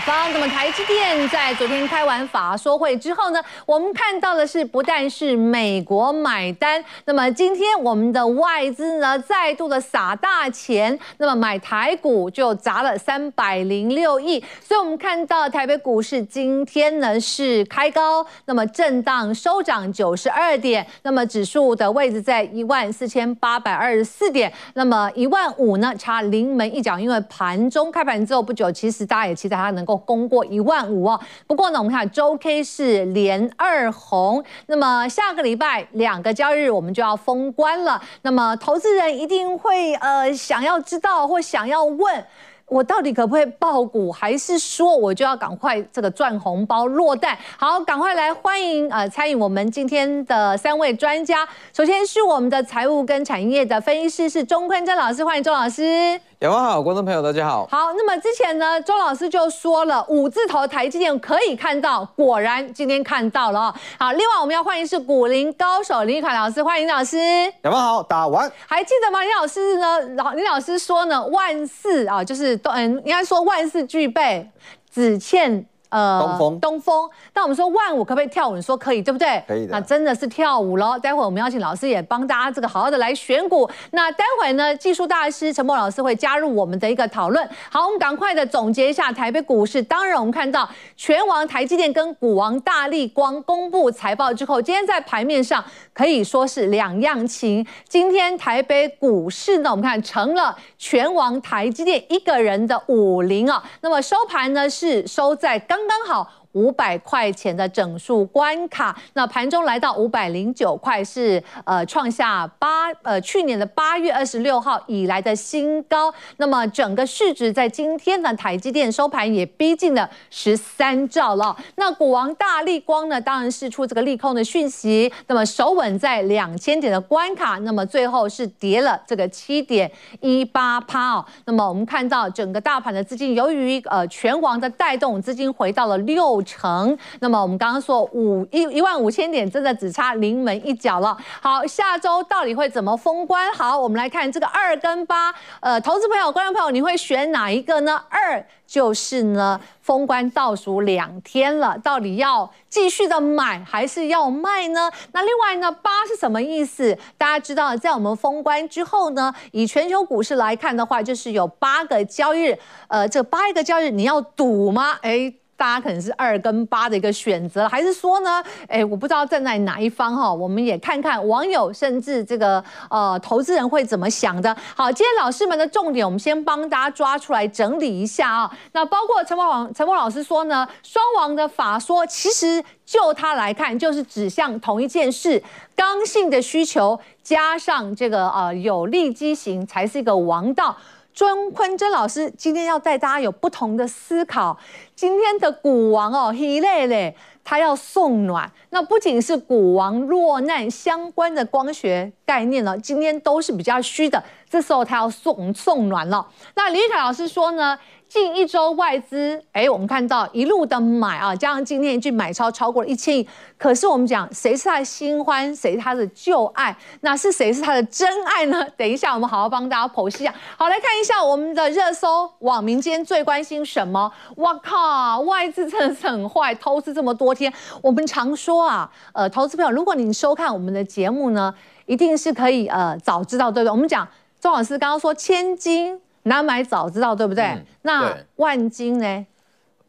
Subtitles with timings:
[0.00, 0.32] 方？
[0.32, 29.58] 那么台积电在昨天开完法说会之后呢，我们看到的是不但是美国买单，那么今天我们的外资呢再度的撒大钱，那么买台股就砸了三百零六亿，所以我们看到台北股市今天呢是开高，那么震荡收涨九十二点，那么指数的位置在一万四千八百二十四点，那么一万五呢差临门一脚，因为盘中开盘之后不久，其实大家也期待。
[29.58, 31.18] 它能够攻过一万五哦。
[31.46, 34.44] 不过呢，我们看周 K 是连二红。
[34.66, 37.98] 那么下个礼拜两个交易日，我们就要封关了。
[38.20, 42.24] 那么投资人一定会呃想要知道或想要问。
[42.66, 47.38] 我到底可不可以爆股，还是说我就要赶快这个赚红包落袋？
[47.56, 51.48] 好，赶快来欢迎呃参与我们今天的三位专家。
[51.72, 56.20] 首先是我们的财务跟产业的分析师是钟坤真老师，欢迎钟老师。
[56.40, 57.66] 仰望好，观众朋友大家好。
[57.68, 63.74] 好，那么之前呢，周老师就说了五字头台积电可以看到，果然今天看到了哦。
[63.98, 67.18] 好，另外我们要欢迎是股林高手林玉凯老师，欢迎林老师。
[67.62, 69.20] 仰望好，打完还记得吗？
[69.24, 70.00] 林老师呢？
[70.10, 72.56] 老林老师说呢，万事啊，就是。
[72.58, 74.48] 都嗯，应该说万事俱备，
[74.92, 75.66] 只欠。
[75.90, 77.10] 呃，东风，东风。
[77.32, 78.56] 那我们说万五可不可以跳舞？
[78.56, 79.42] 你说可以，对不对？
[79.48, 79.72] 可以的。
[79.72, 80.98] 那真的是跳舞喽。
[80.98, 83.68] 待会我们邀请老师也帮大家这个好好的来选股。
[83.92, 87.48] 那待会呢，技术大师陈默老师会加入我们的一个讨论。
[87.70, 89.82] 好，我们赶快的总结一下台北股市。
[89.82, 97.66] 当然，我们看到全王台积电跟股王大力光公布财报之后，今天在盘面上可以说是两样情。
[97.88, 103.64] 今天台北股市呢，我们看成了全王台积电一个人的武林啊。
[103.80, 105.77] 那么收盘呢是收在刚。
[105.78, 106.47] 刚刚好。
[106.58, 116.12] 五百块钱的整数关卡，那盘中来到五百零九块，是呃创下八呃去年的八月二十六号以来的新高。
[116.38, 121.56] 那么整个市值在今天的台积电收盘也逼近了十三兆了。
[121.76, 129.88] 那股王大立光呢，当然是出这个利空的讯息，那么守稳在两千点的关卡，那么最后是跌了这个七点
[130.20, 131.24] 一八趴哦。
[131.44, 136.42] 那么我们看到整个大盘的资金，由于呃权王的带动，资金回到了六。
[136.48, 141.14] 成，那么我们刚刚说五一一万五千点，真的只差临门一脚了。
[141.42, 143.52] 好，下周到底会怎么封关？
[143.52, 148.02] 好，我们来看这个二跟八，呃，投资朋友、观众朋友，你会选哪一个呢？
[148.08, 154.90] 二就是呢，封关倒数两天了，到底要继续的买还是要卖呢？
[155.12, 156.96] 那另外呢，八是什么意思？
[157.16, 162.58] 大家知道，在我们封关之后呢，以全球股市来看的话，就是有八个交易日，
[162.88, 164.98] 呃，这八个交易日你要赌吗？
[165.02, 165.32] 哎。
[165.58, 168.40] 大家可能是二跟八的一个选择，还是说呢？
[168.68, 170.32] 哎，我不知道站在哪一方哈。
[170.32, 174.56] 我们也看看网友甚至这个呃投资人会怎么想的。
[174.76, 178.56] 好，今天老师们的重点，我们先帮大家抓出来整理一下啊。
[178.70, 185.42] 那包括陈柏王陈柏老师说呢，双王的法说，其实就他来看，就是指向同一件事：
[185.74, 190.76] 刚性的需求加上这个呃有利基型，才是一个王道。
[191.18, 194.56] 钟坤真老师今天要带大家有不同的思考。
[194.94, 197.12] 今天的股王哦，，Hele，，
[197.42, 198.48] 他要送暖。
[198.70, 204.22] 那不仅是股王落难相关的光学概念呢，今天都是比较虚的。
[204.48, 206.24] 这时候他要送送暖了。
[206.54, 207.76] 那林钰凯老师说呢？
[208.08, 213.28] 近一周外资，哎，我们看到一路的买啊，加上今天一句买超超过了一千亿。
[213.58, 216.74] 可是我们讲，谁是他的新欢，谁是他的旧爱？
[217.02, 218.66] 那是谁是他的真爱呢？
[218.78, 220.34] 等一下，我们好好帮大家剖析一下。
[220.56, 224.10] 好，来看一下我们的热搜，网民今天最关心什么？
[224.36, 227.52] 哇靠，外资真的是很坏，偷吃这么多天。
[227.82, 231.54] 我们常说啊，呃，投资朋友，如果你收看我们的节目呢，
[231.84, 233.70] 一定是可以呃早知道，对不对？
[233.70, 234.08] 我们讲，
[234.40, 236.00] 钟老师刚刚说千金。
[236.24, 237.44] 难买早知道，对不对？
[237.44, 239.26] 嗯、那万金呢？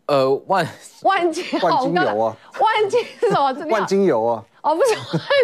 [0.06, 0.68] 呃，万
[1.04, 2.36] 万金，万金油啊！
[2.60, 3.68] 万金是什么？
[3.70, 4.44] 万金油啊！
[4.62, 4.94] 哦，不是，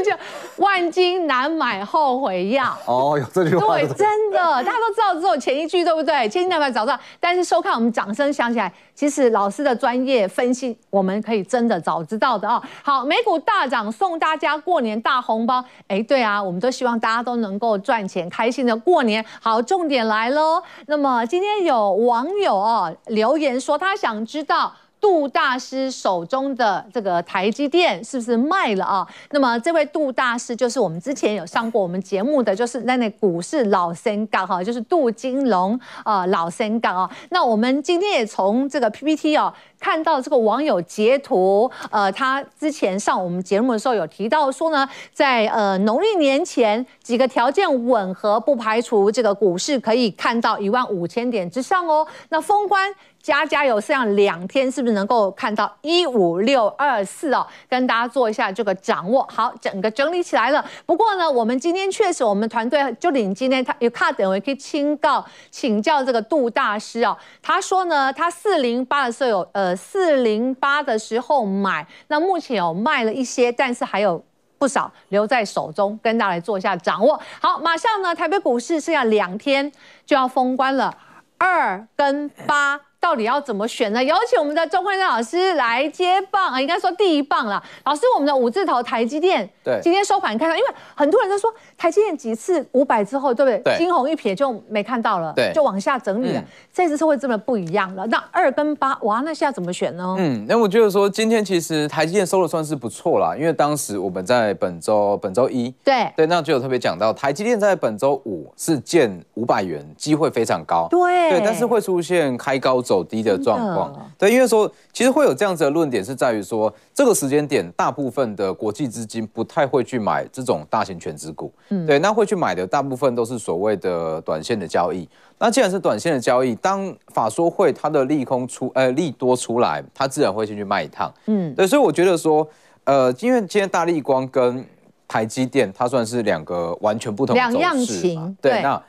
[0.04, 0.16] 就
[0.58, 2.78] 万金难买后悔药。
[2.86, 3.76] 哦，有这句话。
[3.76, 6.14] 对，真的，大家都知道只有前一句，对不对？
[6.28, 7.00] 千金难买早知道。
[7.20, 12.62] 但是收看我们掌声响起来，其实老师的专业分析，我们可以真的早知道的哦。
[12.84, 15.64] 好，美股大涨，送大家过年大红包。
[15.88, 19.24] 哎，对啊，我们都希望大家都能够赚钱，开心的过年。
[19.42, 20.62] 好，重点来喽。
[20.88, 24.74] 那么今天有网友哦留言说，他想知道。
[25.06, 29.07] 杜大师手中的这个台积电是不是卖了啊？
[29.30, 37.07] 那么这位杜大师就是我们之前有上过我们节目的，就是那那股市老神港哈，就是杜金龙啊老神港啊。
[37.30, 39.54] 那我们今天也从这个 PPT 哦。
[39.78, 52.07] 看到这个网友截图，呃，他之前上我们节目的时候有提到说呢，在呃农历年前几个条件吻合，不排除这个股市可以看到一万五千点之上哦。
[52.30, 52.92] 那封关
[53.25, 57.44] 加加油，剩下两天是不是能够看到一五六二四哦？
[57.68, 59.27] 跟大家做一下这个掌握。
[59.33, 60.63] 好，整个整理起来了。
[60.86, 67.18] 不过呢，我们今天确实，我们团队就领今天他有卡等，位可以请告请教这个杜大师哦。
[67.42, 74.24] 他说呢，他四零八的时候有呃四零八的时候买，那目前有卖了一些，但是还有
[74.60, 77.19] 不少留在手中，跟大家来做一下掌握。
[77.42, 79.71] 好，马上呢，台北股市剩下两天
[80.06, 80.95] 就要封关了，
[81.39, 82.80] 二跟八。
[83.06, 84.04] 到底要怎么选呢？
[84.04, 87.63] 有请我们的钟慧珍老师来接棒啊，应该说第一棒了。
[87.84, 93.60] 老师，我们的五字头台积电，对，今天收盘看到，因为很多人都说台积电几次五百之后，对不对？
[93.60, 96.40] 对，惊鸿一瞥就没看到了，对，就往下整理了。
[96.40, 98.07] 嗯、这次是会这么不一样了。
[98.07, 100.16] 那二跟八，哇，那现在怎么选呢？
[100.18, 114.12] 嗯，那我觉得说今天其实台积电收的算是不错啦，因为当时我们在本周本周一，对对，那就有特别讲到台积电在本周五是见五百元，机会非常高，对对，但是会出现开高走低的状况。
[114.18, 125.07] 对，因为说其实会有这样子的论点，是在于说这个时间点，大部分的国际资金不太会去买这种大型权值股，嗯，对，那会去买的大部分都是所谓的短线的交易。
[125.38, 132.47] 那既然是短线的交易，当法说会它的利空出，呃，利多出来，它自然会先去卖一趟，嗯，对，所以我觉得说，
[132.86, 134.65] 呃，因为今天大立光跟
[135.07, 138.01] 台积电，它算是两个完全不同的走势，
[138.42, 138.81] 对，对，那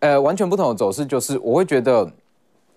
[0.00, 2.06] 呃，完全不同的走势就是我会觉得。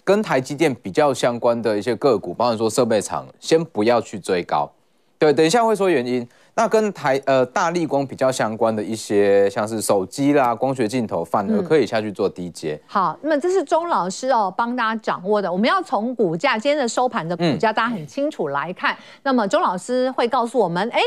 [0.07, 4.71] 跟台积电比较相关的一些个股，包含说设备厂，先不要去追高。
[5.19, 6.25] 对，等一下会说原因。
[6.55, 12.79] 那跟台呃大立光比较相关的一些，像是手机啦、光学镜头，反而可以下去做低阶。
[12.87, 15.51] 好，那么这是钟老师哦帮大家掌握的。
[15.51, 18.95] 我们要从股价今天的收盘的股价，大家很清楚来看。
[19.23, 21.01] 那么钟老师会告诉我们，哎，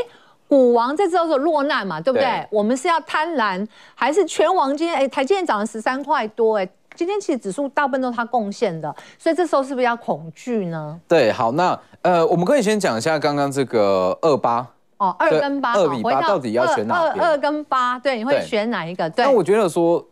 [0.47, 2.45] 股王这次都是落难嘛，对不对？
[2.51, 4.95] 我们是要贪婪，还是全王今天？
[4.95, 6.69] 哎，台积电涨了十三块多，哎。
[7.01, 10.99] 今天其实指数大部分都是它贡献的，所以这时候是不是要恐惧呢？
[11.07, 14.67] 对，好，那呃，我们可以先讲一下刚刚这个二八
[14.97, 17.25] 哦，二跟八，二比八到底要选哪边？
[17.25, 19.09] 二二跟八，对，你会选哪一个？
[19.09, 20.05] 对，那我觉得说，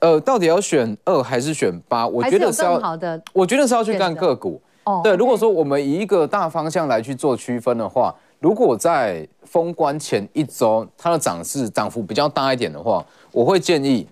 [0.00, 2.08] 呃，到底要选二还是选八？
[2.08, 4.60] 我觉得是要好的，我觉得是要去看个股。
[4.82, 14.04] 哦，对，如果说我们以一个大方向来去做区分的话，如果在封关前一周它的涨势涨幅比较大一点的话，我会建议。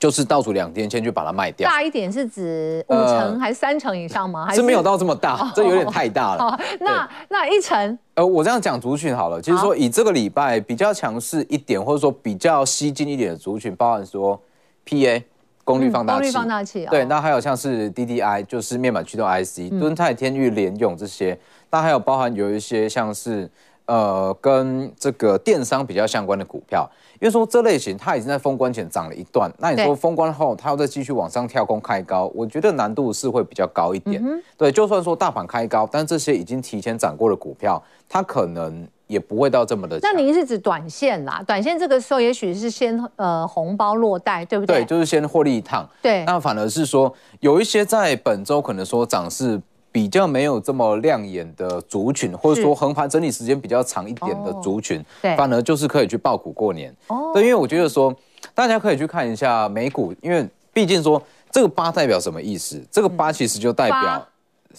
[0.00, 1.68] 就是倒数两天先去把它卖掉。
[1.68, 4.46] 大一点是指五成还是三成以上吗？
[4.48, 6.58] 还是没有到这么大，这有点太大了。
[6.80, 7.98] 那那一成？
[8.14, 14.40] 呃，我这样讲族群好了，其实说以这个礼拜比较强势一点，或者说比较吸金一点的族群，包含说
[14.86, 15.22] PA
[15.64, 16.86] 功率放大器，功率放大器。
[16.90, 21.38] 对，那还有像是 DDI，就是面板驱动 IC，敦泰、天域、联用这些。
[21.70, 23.48] 那还有包含有一些像是
[23.90, 26.88] 呃跟这个电商比较相关的股票。
[27.20, 34.22] 因为说这类型它已经在封关前涨了一段，那你说封关后它要再继续往上跳空开高，我觉得难度是会比较高一点。
[34.24, 39.98] 嗯、对，就算说大盘开高，但这些已经提前涨过的股票，它可能也不会到这么的。
[40.00, 41.42] 那您是指短线啦？
[41.46, 44.76] 短线这个时候也许是先呃红包落袋，对不对？
[44.76, 45.86] 对，就是先获利一趟。
[46.00, 49.60] 对，那反而是说有一些在本周可能说涨势。
[49.92, 56.94] 比较没有这么亮眼的族群，或者说横盘整理时间比较长一点的族群，对，反而就是可以去爆股过年。
[57.08, 58.14] 哦，对，因为我觉得说，
[58.54, 61.20] 大家可以去看一下美股，因为毕竟说
[61.50, 62.80] 这个八代表什么意思？
[62.90, 64.26] 这个八其实就代表，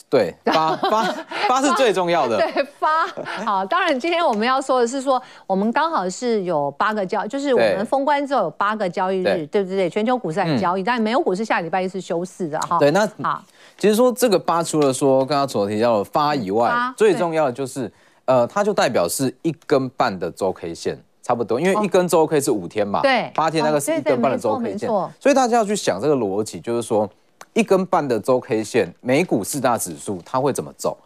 [0.10, 1.16] 对，八八
[1.50, 2.38] 八是最重要的。
[2.38, 3.06] 对，八。
[3.46, 9.90] 好，当然今天我们要说的是说，我们刚好是有八个交，就是我们封关之后有八个交易日，对，对不对？
[9.90, 12.78] 全球股市很交易，但美国股市下礼拜一是休市的哈。
[12.80, 13.44] 对，那好。
[13.78, 17.92] 其实说这个八，除了说刚刚所提到的发以外，最重要的就是，
[18.26, 27.10] 呃，它就代表是一根半的周 K 线，差不多，因为一根周 K 是五天嘛，对，八天那个是一根半的周 K 线，所以大家要去想这个逻辑，就是说
[27.54, 30.98] 一根半的周 K 线，美股四大指数它会怎么走？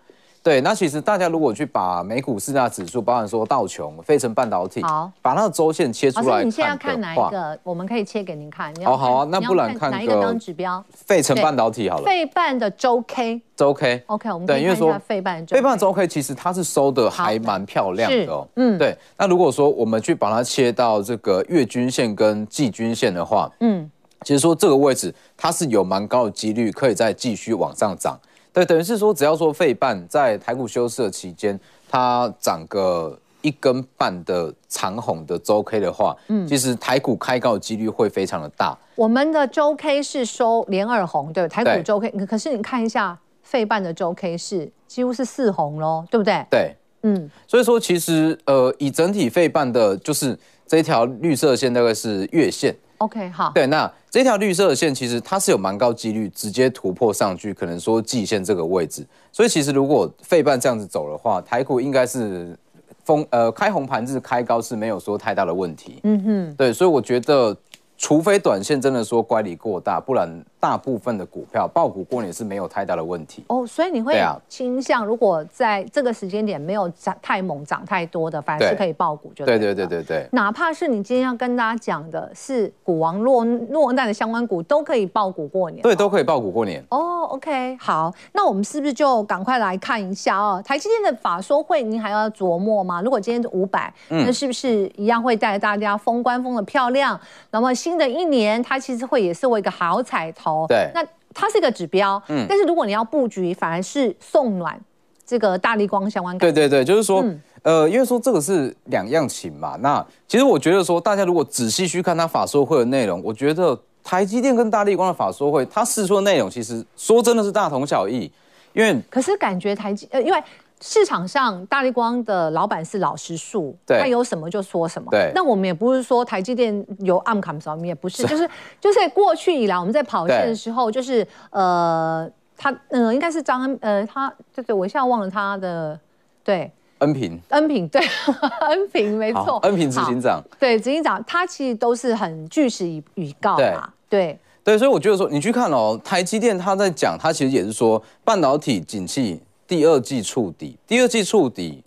[0.43, 7.57] 对，那其实大家如果去把美股四大指数，包含说道琼、费城半导体，好，把那个周线切出来你现在要看哪一个？
[7.63, 8.71] 我们可以切给您看。
[8.85, 10.85] 哦，好啊，那不然看哪一个当指标？
[10.93, 12.05] 费城半导体好了。
[12.05, 13.41] 费半的周 K。
[13.55, 14.03] 周 K。
[14.05, 18.47] OK，我们对，因为说费半费半周 K 其实它是收的还蛮漂亮的哦。
[18.57, 18.95] 嗯，对。
[19.17, 23.89] 那如果说我们去把它切到这个月均线跟季均线的话，嗯，
[24.25, 28.19] 其实说这个位置它是有蛮高的几率可以再继续往上涨。
[28.51, 38.75] 对，等于是说，只要说费半在台股休市的期间，它涨个一根半的长红的周 K 的话，嗯，其实台股开高的几率会非常的大。
[38.95, 46.43] 我们的周 K 是收连二红，对，台股周 K，可是你看一下费半的周 K 是几乎是四红喽，对不对？
[46.49, 52.75] 对，嗯，所以说其实呃，以整体费半的，就是这条绿色线大概是月线。
[52.97, 53.51] OK，好。
[53.53, 59.05] 对，那这条绿色的线其实它是有蛮高几率直接突破上去，可能说季线这个位置。
[59.31, 62.57] 所以其实如果费半这样子走的话，台股应该是
[63.03, 65.99] 封呃开红盘日开高是没有说太大的问题。
[66.03, 67.55] 嗯哼，对，所以我觉得。
[67.97, 73.65] 除非短线真的说乖离过大，不然大部分的股票爆股过年是没有太大的问题哦。
[73.65, 79.57] 所以你会倾向，如果在这个时间点没有涨太猛、涨太多的，反而是可以爆股就对。
[79.57, 80.29] 对对对对对。
[80.33, 85.81] 哪怕是你今天要跟大家讲的是股王落落难的相关股，都可以爆股过年。
[85.81, 86.83] 对，都可以爆股过年。
[86.89, 90.61] 哦，OK，好，那我们是不是就赶快来看一下哦？
[90.65, 93.01] 台积电的法说会，您还要琢磨吗？
[93.01, 97.17] 如果今天五百，那是不是一样会带着大家封关封的漂亮？
[97.51, 97.73] 那么。
[97.85, 100.65] 新的一年，它其实会也是我一个好彩头。
[100.67, 102.19] 对，那它是一个指标。
[102.29, 104.75] 嗯，但是如果你要布局，反而是送暖
[105.23, 106.35] 这个大立光相关。
[106.39, 109.77] 对对对，就是说，嗯、呃，因为说这个是两样情嘛。
[109.81, 118.31] 那其实我觉得说，大家如果仔细去看它法说会的内容，我觉得台积电跟大立光的法说会，它释出的内容其实说真的是大同小异。
[118.73, 120.43] 因为可是感觉台积呃，因为。
[120.87, 125.09] 市场上大力光的老板是老实树，他有什么就说什么。
[125.09, 128.49] 对，那我们也不是说台积电有暗砍什么，也不是，是 就是
[128.79, 135.99] 就是过去以来我们在跑线的时候，就是呃，他嗯、呃，应该是张恩呃，他对对，我一下忘了他的
[136.43, 136.71] 对。
[136.99, 137.41] 恩平。
[137.49, 137.99] 恩平对
[138.69, 140.39] 恩平没错，恩平执行长。
[140.59, 144.39] 对执行长，他其实都是很据实以以告嘛，对。
[144.63, 149.41] 对，对，所以我觉得说你去看哦，台积电他在讲，他其实也是说半导体景气。
[149.67, 151.83] 第二季触底，第二季触底，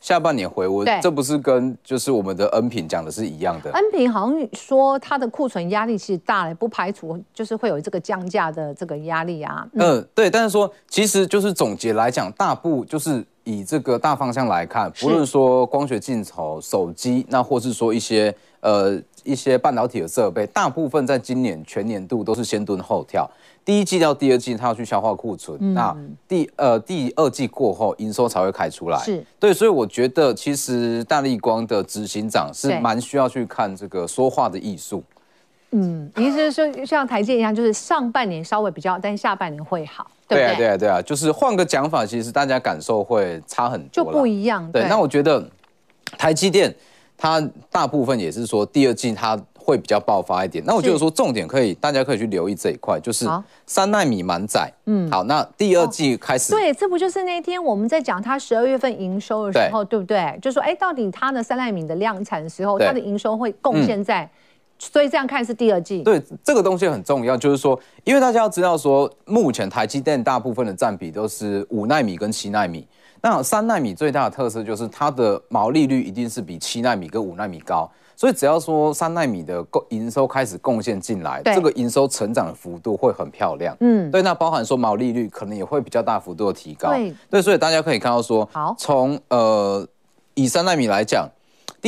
[0.00, 3.72] 下半年回温，这不是跟就是我们的恩平讲的是一样的。
[3.72, 9.66] 恩平好像说它的库存压力其实大了，不排除就是会有这个降价的这个压力啊。
[9.72, 23.28] 嗯，呃、对，但是说其实就是总结来讲，大部就是以这个大方向来看，不论说光学镜头、手机，那或是说一些呃一些半导体的设备，大部分在今年全年度都是先蹲后跳。
[23.68, 25.58] 第一季到第二季，它要去消化库存。
[25.60, 25.94] 嗯、那
[26.26, 28.98] 第呃第二季过后，营收才会开出来。
[29.00, 35.04] 是对，所以我觉得其实大立光的执行长是蛮需要去看这个说话的艺术。
[35.72, 40.46] 嗯，意思是说像台积一样，就是上半年稍微比较，但下半年会好，对对？
[40.46, 44.64] 对啊，对啊，对啊，就是换个讲法，其实大家感受会差很多，就不一样。
[44.72, 45.46] 对，对，那我觉得
[46.16, 46.74] 台积电
[47.18, 47.38] 它
[47.70, 49.38] 大部分也是说第二季它。
[49.68, 53.28] 会比较爆发一点，那我觉得说重点可以，大家可以去留意这一块，就是
[53.66, 54.72] 三纳米满载。
[54.86, 60.38] 嗯，好，那第二季开始，对，这不就是那天我们在讲它十二月份营收的时候，对不对？
[60.40, 64.26] 就说，哎，到底它的三纳米的量产的时候，它的营收会贡献在，
[64.78, 66.02] 所以这样看是第二季。
[66.02, 72.88] 对，这个东西很重要，就是说，因为大家要知道说，目前台积电大部分的占比都是五纳米跟七纳米，
[73.20, 77.90] 那三纳米最大的特色就是它的毛利率一定是比七纳米跟五纳米高。
[78.18, 83.76] 所以只要说三纳米的贡营收开始贡献进来，这个营收成长的幅度会很漂亮。
[83.78, 86.88] 嗯，对，那包含说毛利率可能也会比较大幅度的提高。
[86.88, 89.86] 对，对，所以大家可以看到说，好，从呃
[90.34, 91.28] 以三纳米来讲。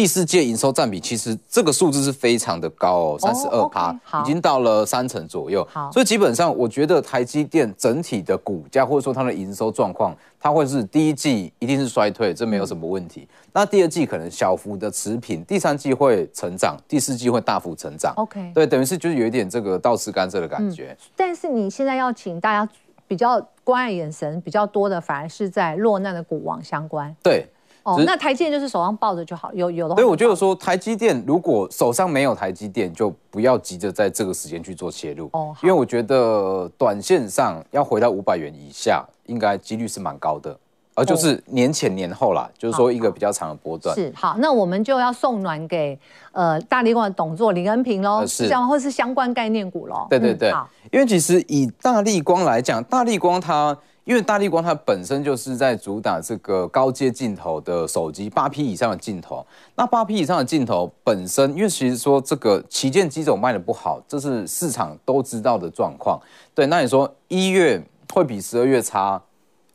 [0.00, 5.62] 第四届营收占比其实这个数字是非常的高哦，三十二趴，已经到了三成左右。
[5.70, 13.28] 好，所以基本上我觉得台积电整体的股价或者说它的营收状况，它会是第一季一定是衰退，这没有什么问题。
[13.52, 18.14] 那第二季可能小幅的持平，第三季会成长，第四季会大幅成长。
[18.16, 20.96] OK，对，等于是就是有一点这个倒吃甘蔗的感觉。
[21.14, 22.72] 但是你现在要请大家
[23.06, 27.14] 比较关爱眼神比较多的，反而是在落难的股王相关。
[27.22, 27.46] 对。
[27.90, 30.00] 哦，那台积电就是手上抱着就好，有有的话。
[30.00, 35.28] 所以我觉得说，台积电如果手上没有台积电，就不要急着在这个时间去做切入。
[35.32, 40.56] 哦，因为我觉得短线上要回到五百元以下，应该几率是蛮高的，
[40.94, 43.94] 而就是年前年后啦，就是说一个比较长的波段。
[43.94, 45.98] 是好，那我们就要送暖给
[46.32, 50.06] 呃大力光的董座林恩平喽，是这样，或是相关概念股喽。
[50.08, 50.52] 对对对，
[50.92, 53.76] 因为其实以大力光来讲，大力光它。
[54.10, 59.46] 因为大立光它本身就是在主打这个高阶镜头的手机，八 P 以上的镜头。
[59.76, 66.20] 那八 P 以上的镜头本身，因为其实说这个旗舰机种卖的不好，这是市场都知道的状况。
[66.52, 67.80] 对，那你说一月
[68.12, 69.22] 会比十二月差，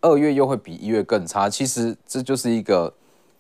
[0.01, 2.93] 二月又会比一月更差，其实这就是一个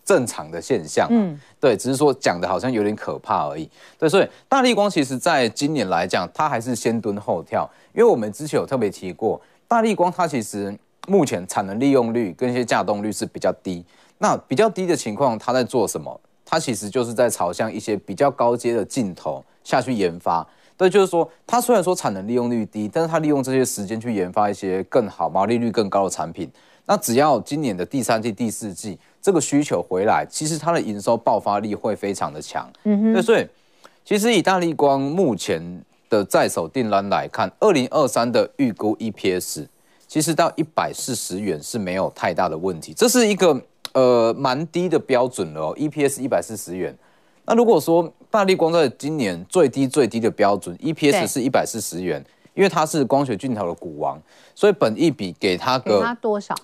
[0.05, 1.09] 正常的现象。
[1.11, 3.69] 嗯，对，只是说讲的好像有点可怕而已。
[3.99, 9.41] 对，所以大立光其实在今年来讲，它还是先蹲后跳，因为我们之前有特别提过。
[9.67, 13.83] 大立光它其实目前产能利用率跟一些稼动率是比较低，
[14.17, 16.19] 那比较低的情况，它在做什么？
[16.43, 20.45] 它其实就是在朝向一些比较高阶的镜头下去研发。
[20.77, 26.49] 对，就是说，它虽然说产能利用率低，但是它利用这些时间去研发一些更好、毛利率更高的产品。
[26.85, 32.69] 那只要今年的第三季、第四季这个需求回来，其实它的营收爆发力会非常的强。
[32.83, 33.47] 嗯哼，对，所以。
[34.07, 39.65] 其实以大立光目前的在手订单来看，二零二三的预估 EPS，
[40.15, 46.97] 其实到一百四十元是没有太大的问题，这是一个呃蛮低的标准了哦，EPS 一百四十元。
[47.43, 54.17] 那如果说大力光在今年最低最低的标准 EPS 是一百四十元，因为它是光学镜头的股王，
[54.55, 56.55] 所以本一比给它个它多少？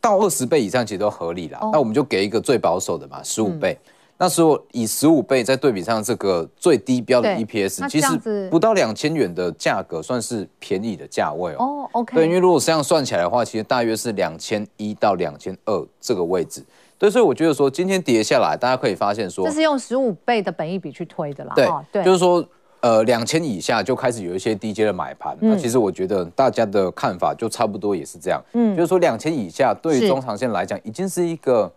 [0.00, 1.58] 到二十倍以上其实都合理啦。
[1.60, 3.76] 哦、那我们就给一个最保守的嘛，十五倍。
[3.86, 3.91] 嗯
[4.22, 11.56] 那时候以十五倍再对比上这个最低标的 EPS，其实不到两千元的价格算是便宜的价位哦。
[11.58, 12.14] 哦，OK。
[12.14, 16.64] 对，因为如果这样算起来的话，其实大约是两千一到两千二这个位置。
[16.96, 21.52] 对，所以我觉得说今天跌下来，大家可以发现说，这是用十五倍的本益比去推的啦。
[21.56, 22.46] 对，对，就是说
[22.78, 25.36] 呃两千以下就开始有一些低阶的买盘。
[25.40, 28.40] 嗯、那其实我觉得大家的看法就差不多也是这样。
[28.52, 31.68] 嗯，就是说两千以下对于中长线来讲已经是一个。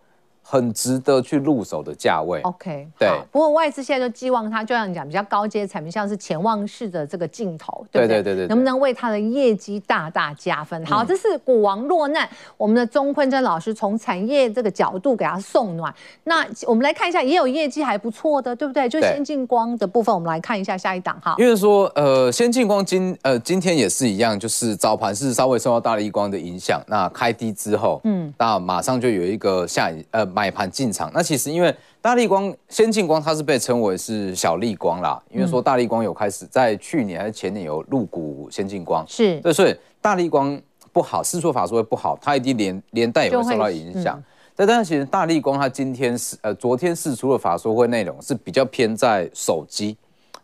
[0.48, 2.40] 很值得去入手的价位。
[2.42, 3.10] OK，对。
[3.32, 8.22] 不过外资现在就寄望它，就像你讲比较高阶产品，像是潜望式的这个镜头，对不对？
[8.22, 8.48] 对对对对。
[8.48, 10.86] 能不能为它的业绩大大加分？
[10.86, 15.92] 好，这是股王落难，我们的钟坤真老师从产业这个角度给他送暖。
[16.22, 18.88] 那我们来看一下，也有业绩还不错的，对不对？
[18.88, 21.34] 就先进光的部分，我们来看一下下一档哈。
[21.38, 30.24] 因为说，呃，先进光今呃今天也是一样，就是早盘是稍微受到大力光的影响，那开低之后，嗯，那马上就有一个下呃。
[30.36, 40.60] 买盘进场，那其实因为大力光、先进光，它是被称为是小力光啦，因为说大力光有开始在去年还是前年有入股先进光，是对，所以大力光
[40.92, 44.22] 不好，释出法说会不好，它一定连连带也会受到影响。
[44.54, 49.96] 但但是其实大力光它今天是呃昨天释出的法说会内容是比较偏在手机，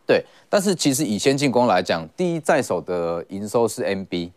[0.06, 4.30] 对，但是其实以先进光来讲，第一在手的营收是 NB。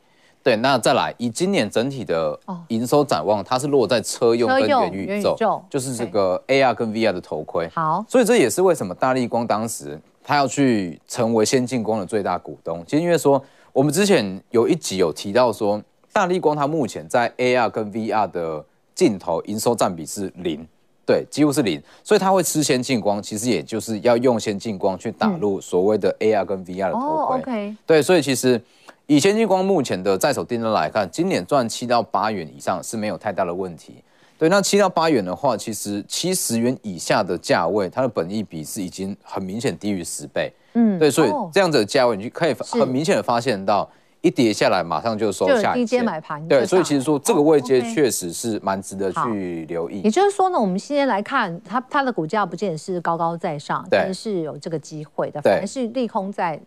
[0.46, 7.68] 对，那再来以今年整体的营收展望，它是落在车用跟元宇宙，宇宙就是这个 AR 跟 VR 的头盔。
[7.74, 12.84] 好，所以这也是为什么大立光当时他要去成为先进光的最大股东。
[12.86, 13.44] 其实因为说
[13.74, 15.82] 我们之前有一集有提到说，
[16.14, 20.64] 大立光它目前在 AR 跟 VR 的镜头营收占比是零，
[21.08, 27.40] 对，几乎是零，所以它会吃先进光，其实也就是要用先进光去打入所谓的 AR 跟 VR 的头盔。
[27.40, 28.62] OK，对，所以其实。
[29.08, 34.04] 以先进光目前的在手订单来看，今年赚七到八元以上是没有太大的问题。
[34.38, 40.52] 对，那七到八元的话，其实七十元以下的价位，它的本益比是已经很明显低于十倍。
[40.74, 43.90] 嗯，对，所以这样子的价位，你就可以很明显的发现到，
[44.22, 46.46] 一跌下来马上就收下一低阶买盘。
[46.48, 50.02] 对，所以其实说这个位阶确实是蛮值得去留意。
[50.02, 56.60] 也就是说呢，我们现在来看它，它的股价不见得是高高在上，但是有这个机会的，反而是利空在。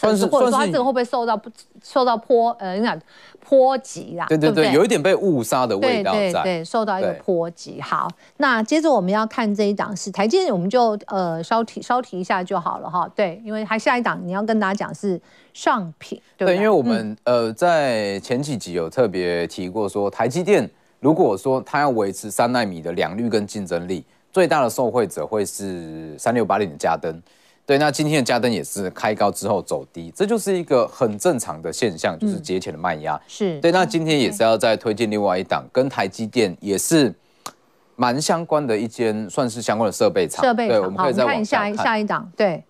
[0.00, 1.50] 或者说它这个会不会受到不
[1.82, 3.00] 受到波呃，你看
[3.48, 4.26] 波及啦？
[4.28, 6.18] 对对对，有一点被误杀的味道在。
[6.18, 7.80] 对对对，受到一个波及。
[7.80, 13.10] 好，那接着我们要看这一档是台积电，我们就呃稍提稍提一下就好了哈。
[13.14, 15.20] 对，因为还下一档你要跟大家讲是
[15.52, 20.68] 上品，对，对因为我们呃在前几集有特别提过说，台积电
[21.00, 27.20] 如果说它要维持三纳米的良率跟竞争力，最大的受惠者会是三六八零的嘉登。
[27.66, 33.20] 对，那今天的加登也是开高之后走低，这就是一个很正常的现象，就是节前的卖压。
[33.28, 37.14] 是对，那今天也是要再推荐另外一档，跟台积电也是
[37.94, 40.44] 蛮相关的一间，算是相关的设备厂。
[40.44, 41.76] 设备厂，对，我们可以再往下看。
[41.76, 42.60] 下一档，对。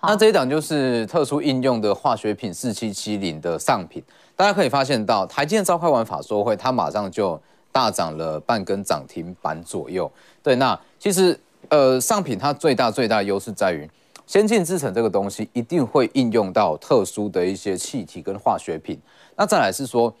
[0.00, 4.00] 那这一档就是特殊应用的化学品四七七零的上品，
[4.36, 7.40] 大家可以发现到，台积电召开完法说会，它马上就
[7.72, 10.08] 大涨了半根涨停板左右。
[10.40, 11.36] 对，那其实
[11.68, 13.90] 呃上品它最大最大的优势在于。
[14.26, 18.98] 先进制程这个东西一定会应用到特殊的一些气体跟化学品。
[19.36, 20.12] 那再来是说，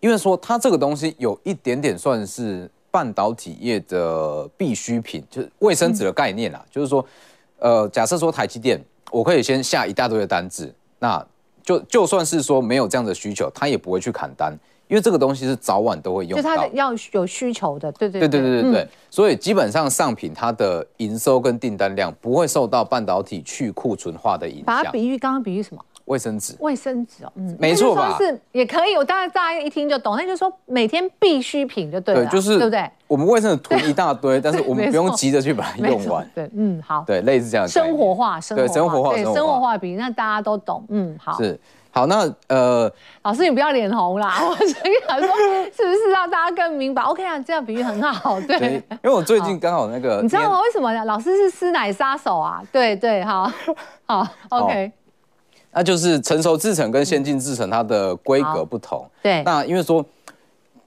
[0.00, 6.64] 因为说它这个东西有一点点算是半导体业的必需品，就是卫生纸的概念啦。
[6.70, 7.04] 就是说，
[7.58, 11.24] 呃，假设说台积电，我可以先下一大堆的单子，那
[11.62, 14.52] 就就算是说没有这样的需求，它也不会去砍单。
[14.94, 24.66] 因为这个东西是早晚都会用到，就它要有需求的，对对对对对对对，嗯、所以基本上上品它的营收跟订单量不会受到半导体去库存化的影响。
[24.66, 25.84] 把它比喻，刚刚比喻什么？
[26.04, 26.54] 卫生纸。
[26.60, 28.16] 卫生纸哦，嗯，没错吧？
[28.20, 30.14] 是也可以，我大概大家一听就懂。
[30.16, 32.88] 那就是说每天必需品就对了，对，就是对不对？
[33.08, 36.24] 我们卫生纸囤一大堆，但是我们 不用急着去把它用完。
[36.32, 37.66] 对，嗯，好，对，类似这样。
[37.66, 40.84] 生活化，生活化，生活化，对，生活化比喻，那大家都懂。
[40.88, 41.36] 嗯，好。
[41.36, 41.58] 是。
[41.94, 44.40] 好，那呃，老师你不要脸红啦！
[44.42, 45.28] 我所以想说，
[45.76, 48.58] 是不是让大家更明白？OK 啊，这样比喻很好， 对。
[48.58, 50.60] 对，因为我最近刚好那个，你知道吗？
[50.60, 51.04] 为什么呢？
[51.04, 52.60] 老师是师奶杀手啊！
[52.72, 53.48] 对对， 好，
[54.06, 54.90] 好，OK。
[55.70, 59.08] 那就是成熟制成跟先进制成它的规格不同。
[59.22, 59.44] 对。
[59.44, 60.04] 那因为说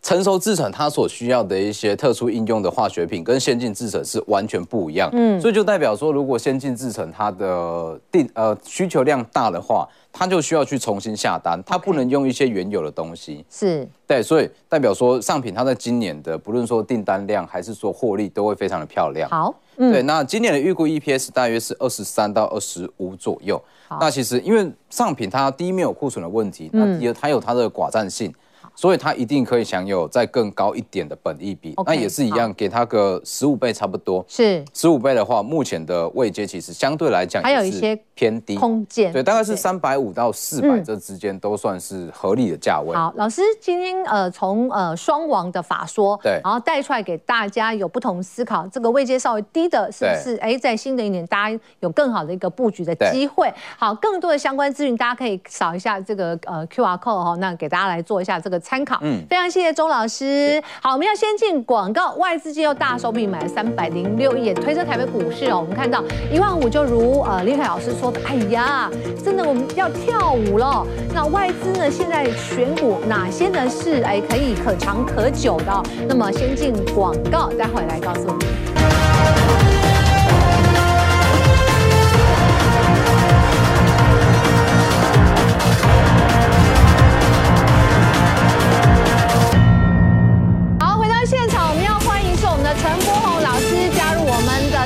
[0.07, 5.09] 成熟制程它所需要的一些特殊应用的化学品，跟先进制程是完全不一样。
[5.11, 13.43] 嗯，所以就代表说，如果先进制程它的定呃需求量大的话，它就需要去重新下单，它不能用一些原有的东西。
[13.49, 19.29] 是，对，所以代表说上品它在今年的不论说订单量还是说获利都会非常的漂亮。
[19.29, 23.61] 好，嗯、对，那今年的预估 EPS 大约是二十三到二十五左右。
[23.99, 28.33] 那其实因为上品它第一没有库存的问题，那第二它有它的寡占性。
[28.77, 34.23] 所以它一定可以享有再更高一点的本益比，okay, 那也是一样，给它个十五倍差不多。
[34.27, 42.95] 是十五倍的话，目前的位阶其实相对来讲还有一些偏低空间，对，大概是三百五到四百这之间都算是合理的价位。
[42.95, 50.37] 好，老师今天呃从呃双王的法说，对，然后带出来给大家有不同思考，这个位阶稍微低的，是不是？
[50.37, 53.51] 哎，在新的一年大家有更好的一个布局的机会。
[53.75, 58.61] 好，更多的相关资讯大家可以扫一下这个呃 QR code 哈，那给大家来做一下这个。
[58.67, 60.61] 参考，嗯，非常谢谢钟老师。
[60.81, 62.13] 好，我们要先进广告。
[62.15, 65.59] 外资又大手笔买了三百零六亿，也推升台北股市哦。
[65.61, 68.91] 我们看到一万五，就如呃林凯老师说的，哎呀，
[69.23, 70.85] 真的我们要跳舞了。
[71.13, 75.83] 那外资呢，现在选股哪些呢是哎可以可长可久的？
[76.05, 79.06] 那么先进广告，待会来告诉你。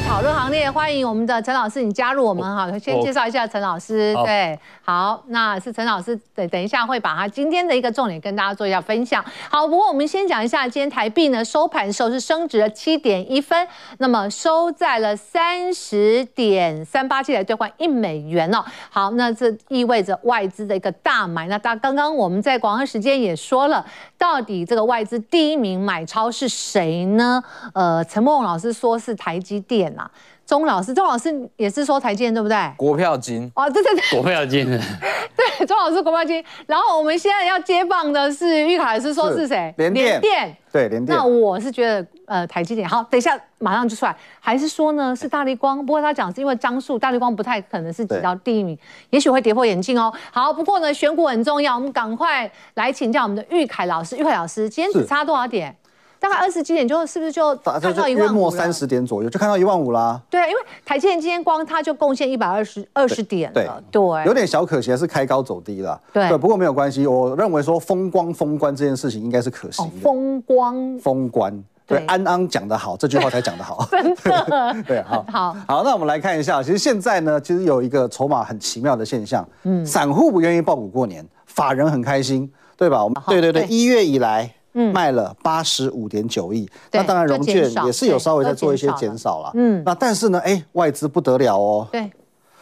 [0.08, 2.70] 讨论行列，欢迎我们的陈老师，你加入我们哈。
[2.78, 9.24] 先介绍一下陈老师，对，好，那是陈老师，等，等一下会把他今天的一个重点跟大家做一下分享。
[9.50, 13.68] 好，不过我们先讲一下，今天台币呢收盘的时候是升值了七点一分，
[14.00, 18.64] 那么收在了三十点三八七来兑换一美元哦。
[18.90, 21.48] 好，那这意味着外资的一个大买。
[21.48, 23.86] 那大刚刚我们在广告时间也说了，
[24.18, 27.42] 到底这个外资第一名买超是谁呢？
[27.74, 30.10] 呃，陈梦老师说是台积电啊。
[30.46, 32.58] 钟老师，钟老师也是说台积电对不对？
[32.76, 34.66] 国票金哦，对对对，国票金，
[35.38, 36.44] 对，钟老师国票金。
[36.68, 39.74] 然后我们现在要接棒的是玉凯老师，说是谁？
[39.78, 41.18] 联电，电，对，联电。
[41.18, 45.78] 那我是觉得呃台积电好，等一下马上就出来，还是说呢是大立光？
[45.86, 48.78] 不过他讲是因为张数，大立光不太可能是挤到第一名，
[49.12, 50.12] 也许会跌破眼镜哦。
[50.32, 54.18] 好，不过呢选股很重要，我们赶快来请教我们的玉凯老师。
[54.18, 55.74] 玉凯老师，今天只差多少点？
[56.22, 58.28] 大概二十几点就是不是就看到一万五了？
[58.28, 60.22] 约莫三十点左右就看到一万五啦。
[60.30, 63.84] 对，因为台积电今天光它就贡献一百二十二十点了。
[63.90, 66.00] 对，对有点小可惜，是开高走低了。
[66.14, 69.92] 对，不过没有关系，我认为说封光封关这件事情应该是可行的。
[70.00, 71.52] 封光封关，
[71.88, 73.84] 对，安安讲得好，这句话才讲得好。
[73.90, 74.76] 真的。
[74.88, 83.04] 对，好， 好，好，那我们来看一下，其实现在呢，其实有一个筹码很奇妙的现象，嗯，散户不愿意抱股过年，法人很开心，对吧？
[83.04, 84.54] 我们对对对，一月以来。
[84.74, 89.52] 嗯，卖了八十五点九亿，那当然融券也是有稍微在做一些减少了。
[89.56, 91.88] 嗯，那但是呢，哎，外资不得了哦。
[91.92, 92.10] 对，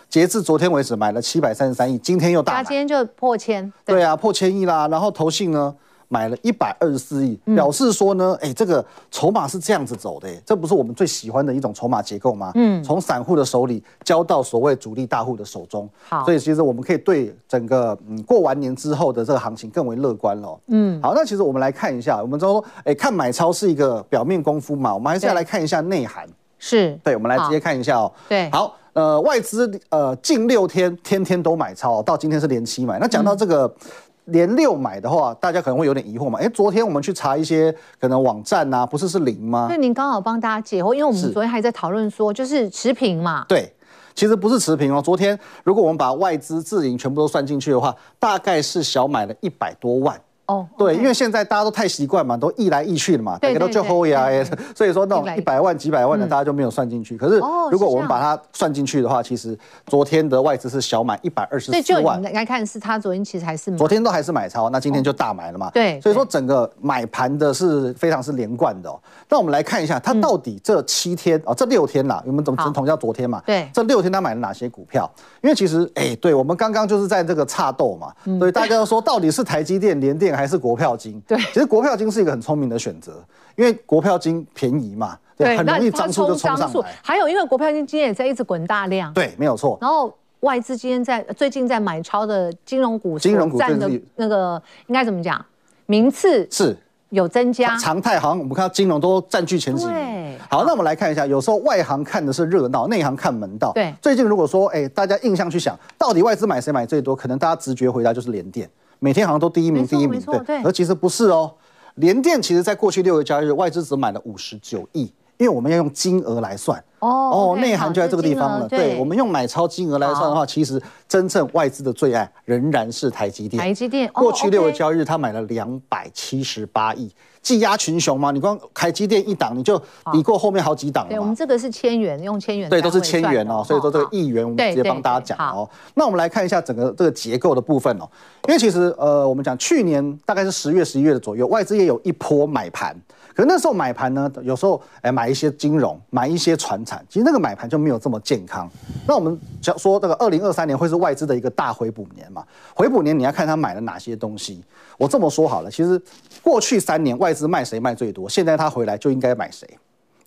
[0.09, 3.71] 截至昨天为止买了七百三十三亿，今天又大，今天就破千。
[3.85, 4.87] 对啊，破千亿啦。
[4.87, 5.75] 然后投信呢？
[6.11, 12.51] 买了一百二十四亿，表示说呢，哎、欸，这个筹码是这样子走的，这不是我们最喜欢的一种筹码结构吗？
[12.55, 20.59] 嗯，从散户的手里交到所谓主力大户的手中，好，所以其实我们可以对整个嗯过完年之后的这个行情更为乐观了。
[20.69, 26.27] 嗯，好，那其实我们来看一下，我们说，哎、欸，看买超是一个表面功夫嘛，我们还是要来看一下内涵。
[26.57, 28.11] 是，对，我们来直接看一下哦。
[28.27, 32.97] 对，好，呃，外资呃近六天天天都买超，到今天是连七买。
[32.97, 33.67] 那讲到这个。
[33.67, 33.91] 嗯
[34.31, 36.39] 连六买的话，大家可能会有点疑惑嘛？
[36.39, 39.67] 哎，昨天我们去查一些可能网站啊，不是是零吗？
[39.69, 43.45] 那您刚好帮大家解惑，因为我们昨天还在讨论说，就是持平嘛。
[43.47, 43.73] 对，
[44.15, 45.01] 其实不是持平哦。
[45.01, 50.19] 昨天如果我们把外资自营全部都算进去的话，大概是小买了一百多万。
[50.49, 54.27] 哦，对，因为现在大家都太习惯嘛，都易来易去的嘛，大家都就后呀，
[54.75, 57.15] 所以说那种一百万、几百万的大家就没有算进去。
[57.15, 57.39] 可是
[57.71, 62.19] 如果我们把它算进去的话，其实昨天的外资是小买一百二十四万。
[62.19, 65.69] 对，就你来看是他昨天其实还是昨天都还是买超，那今天就大买了嘛。
[65.71, 68.89] 对，所以说整个买盘的是非常是连贯的。
[69.29, 73.39] 那我们来看一下，它到底这七天啊，这六天啦，我们怎么只统叫昨天嘛？
[73.45, 75.07] 对，这六天他买了哪些股票？
[75.41, 81.21] 因为其实哎，对我们刚刚就是在这个差斗嘛，所以大家都说到底是台积电、联电还是国票金？
[81.27, 83.23] 对，其实国票金是一个很聪明的选择，
[83.55, 86.97] 因为国票金便宜嘛，对，很容易张数就冲上来。
[87.03, 89.77] 还有，因为国票金今天也在一直滚大量，对，没有错。
[89.81, 95.45] 然后外资今天在最近在买超的金融股，金融股占的那个应该怎么讲？
[95.85, 96.77] 名次是
[97.09, 100.37] 有增加，常态好像我们看到金融都占据前几名。
[100.49, 103.71] 好，那我们来看一下，有时候外行看的是热闹，内行看门道。
[103.73, 107.15] 对，最近如果说，哎，大家印象去想，到底外资买谁买最多？
[107.15, 108.69] 可能大家直觉回答就是联电。
[108.99, 111.55] 每天好像都第一名，第一名，对，而其实不是哦。
[111.95, 116.81] 联电其实在过去六个交易日，外资只买了五十九亿，因为我们要用金额来算。
[116.99, 118.67] 哦，内涵就在这个地方了。
[118.67, 123.57] 对，我们用买超金额来算的话，其实真正外资的最爱仍然是台积电。
[123.57, 127.09] 台积电过去六个交易日，他买了两百七十八亿，
[127.41, 128.31] 技压群雄嘛。
[128.31, 131.09] 你光台积电一档，你就抵过后面好几档了。
[131.09, 132.69] 对，我们这个是千元，用千元。
[132.69, 133.63] 对，都是千元哦。
[133.65, 135.69] 所以说这个亿元，我们直接帮大家讲哦。
[135.93, 138.09] 那我们来看一下整个这个结构的部分哦。
[138.49, 142.93] 因为其实呃，我们讲去年大概是十月、十一月的左右，外资也有一波买盘。
[143.35, 148.69] 可那时候买盘呢，有时候哎买一些金融，买一些传产，其实那个买盘就没有这么健康。
[149.07, 152.45] 那我们讲说这个二零二三年会是外资的一个大回补年嘛？
[152.75, 154.63] 回补年你要看他买了哪些东西。
[154.97, 156.01] 我这么说好了，其实
[156.41, 159.65] 过去三年外资卖谁卖最多，现在他回来就应该买谁。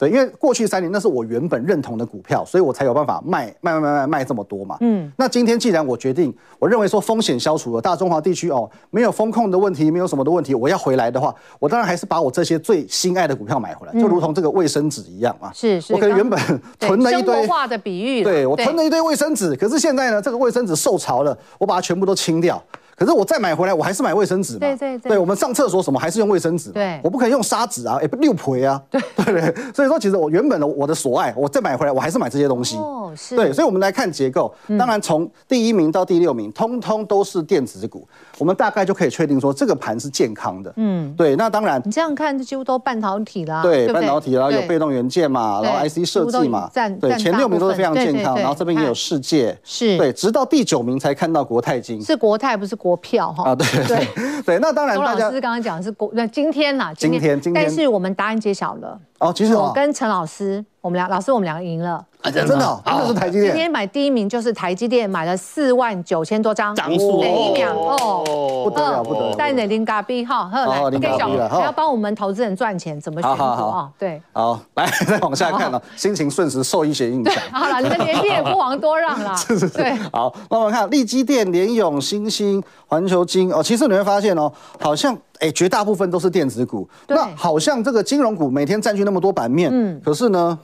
[0.02, 4.76] 对，因为过去三年那是我原本认同的股票，所以我才有办法卖卖卖卖卖卖这么多嘛。
[4.80, 15.52] 嗯，那今天既然我决定，我认为说风险消除了，大中华地区哦没有风控的问题，没有什么的问题，我要回来的话，我当然还是把我这些最心爱的股票买回来，就如同这个卫生纸一样啊。
[15.54, 16.36] 是是，我可能原本
[16.80, 22.60] 囤了一堆生的比喻，对我囤了一堆卫生纸，可是现在呢，这个卫生纸受潮了，我把它全部都清掉。
[23.02, 24.60] 可是我再买回来，我还是买卫生纸嘛？
[24.60, 25.08] 对对对。
[25.08, 26.70] 对，我们上厕所什么还是用卫生纸？
[26.70, 28.80] 对，我不可以用砂纸啊，也不，六赔啊。
[28.88, 29.54] 对 对对。
[29.74, 32.76] 所以说，其实我原本的我的所爱，我再买回来，我还是买这些东西。
[32.76, 33.34] 哦，是。
[33.34, 34.54] 对，所以我们来看结构。
[34.78, 38.06] 当然，从第一名到第六名，通通都是电子股，
[38.38, 40.72] 我们大概就可以确定说这个盘是健康的。
[40.76, 41.34] 嗯，对。
[41.34, 43.62] 那当然，你这样看，几乎都半导体啦。
[43.64, 46.70] 对，半导体，然后有被动元件嘛，然后 IC 设计嘛。
[47.00, 49.58] 对，前六名都是非常健康，然后这边也有世界。
[49.64, 49.98] 是。
[49.98, 52.00] 对，直到第九名才看到国泰金。
[52.00, 53.50] 是国泰，不是国票哈。
[53.50, 53.66] 啊，对。
[53.86, 54.06] 对
[54.44, 58.98] 对，那当然，大家老师刚刚讲的是国，那今天呐，今天今天，但是我们答案揭晓了。
[59.22, 62.04] 哦，其实我跟陈老师，我们俩老师，我们两个赢了。
[62.24, 63.52] 真的，真的是台积电。
[63.52, 66.74] 今天买第一名就是台积电，买了四万九千多张。
[66.74, 67.72] 涨数哪一秒？
[67.72, 69.34] 哦，不得了，不得了。
[69.34, 70.50] 带哪零嘎币哈？
[70.52, 73.88] 来，给小你要帮我们投资人赚钱，怎么选股啊？
[73.96, 77.34] 对，好， 来再往下看了，心情瞬时受一些影响。
[77.52, 79.34] 好了，你们联电也不遑多让了。
[79.38, 79.78] 是是是。
[79.78, 86.88] 对，好，那我们看立基电、联永、新兴、环球金哦，其实你会发现哦，好像哎，绝大部分都是电子股。
[87.08, 90.56] 那好像这个金融股每天占据那么多版面，嗯，可是呢，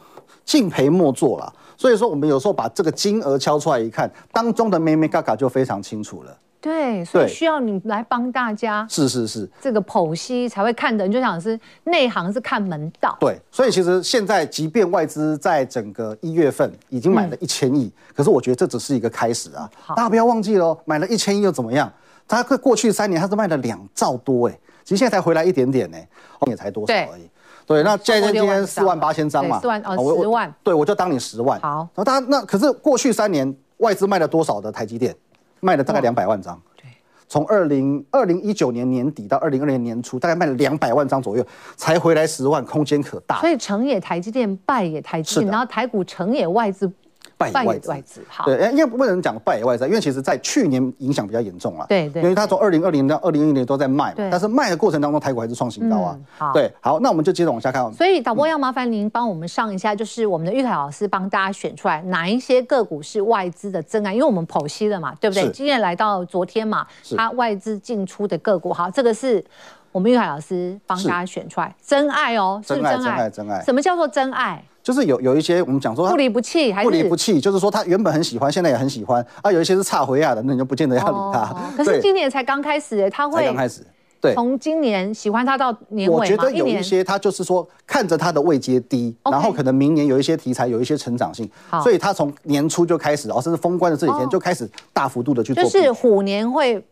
[0.45, 1.53] 敬陪莫做了。
[1.77, 6.37] 所以说，我们有时候把这个金额敲出来一看，当中的眉眉嘎嘎就非常清楚了。
[6.61, 8.87] 对，所以需要你来帮大家。
[8.91, 13.17] 是是是，这个剖析才会看的，你就想是内行是看门道。
[13.21, 19.71] 对，所以其实现在，即便外资在整个一月份已经买了一千亿，可是我觉得这只是一个开始啊。
[19.91, 21.93] 大家不要忘记喽，买了一千亿又怎么样？
[22.27, 24.59] 它过去三年它是卖了两兆多哎，
[24.89, 25.99] 其实现在才回来一点点呢，
[26.47, 27.29] 也才多少而已。
[27.67, 31.61] 对，那现在今天四万八千张嘛，四万哦，十万，对，我就当你十万。
[31.61, 35.15] 好，然后大家那可是过去三年外资卖了多少的台积电？
[35.61, 36.59] 卖了大概两百万张。
[36.75, 36.87] 对，
[37.29, 41.47] 从二零二零一九年年底到二零二零年年初，大概卖了两百万张左右，
[41.77, 43.39] 才回来十万，空间可大。
[43.41, 46.91] 所以成也台积电，败也台积电，然后台股成也外资。
[47.39, 57.91] 败也外资，好，对，因为不能讲败也外资，因为其实在去年影响比较严重啊，对对，因为它从二零二零到二零一零年都在卖，嘛，但是卖的过程当中，台股还是创新高啊，好，对，好，那我们就接着往下看。
[57.93, 65.49] 所以导播要麻烦您帮我们上一下，就是我们的玉凯老师帮大家选出来哪一些个股是外资的真爱，因为我们剖析了嘛，对不对？
[65.51, 66.85] 今天来到昨天嘛，
[67.17, 69.45] 它外资进出的个股，好，这个是
[69.93, 74.63] 我们玉海老师帮大家选出来真爱哦，是真爱，真爱，真爱，什么叫做真爱？
[74.89, 79.53] 就是有有一些我们讲说不离不弃，还是不离不弃，就是说他原本很喜欢，现在也很喜欢啊。
[79.53, 81.55] 有一些是差回亚的，那你就不见得要理他。
[81.77, 83.83] 可是今年才刚开始，哎，他会刚开始，
[84.19, 86.17] 对，从今年喜欢他到年尾。
[86.17, 91.47] 我觉得有一些他就是说看着他的位阶低，然后可能明年有一些题材，有一些成长性，
[91.83, 96.83] 所以他从年初就开始，哦，甚至封关的这几天就开始大幅度的去做，就是虎年会。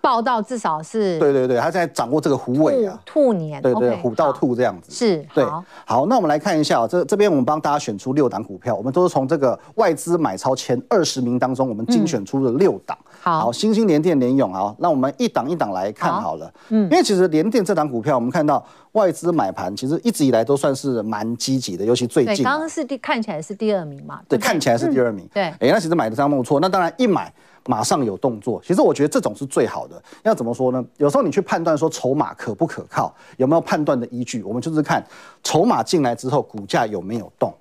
[0.00, 5.44] 报道至少是对对对，他现在掌握这个虎尾啊，兔年，对对，虎到兔这样子是对。
[5.84, 12.96] 好，那我们来看一下这这边我们帮大家选出六档股票，我们都是从这个外资买超前二十名当中，我们精选出了六档。
[13.20, 16.52] 好，新兴、联电、联咏啊，那我们一档一档来看好了。
[16.68, 22.44] 嗯，因为其实联电这档股票，我们看到外资买盘其实一直以来都算是蛮积极的，尤其最近。
[22.44, 24.20] 刚刚是第看起来是第二名嘛？
[24.28, 25.28] 对，看起来是第二名。
[25.34, 26.60] 对，哎，那其实买的相当不错。
[26.60, 27.32] 那当然一买。
[27.68, 30.02] 马上有动作，其实我觉得这种是最好的。
[30.22, 30.82] 要怎么说呢？
[30.96, 35.04] 有时候你去判断说筹码可不可靠，有没有判断的依据，我们就是看
[35.44, 37.52] 筹码进来之后股价有没有动。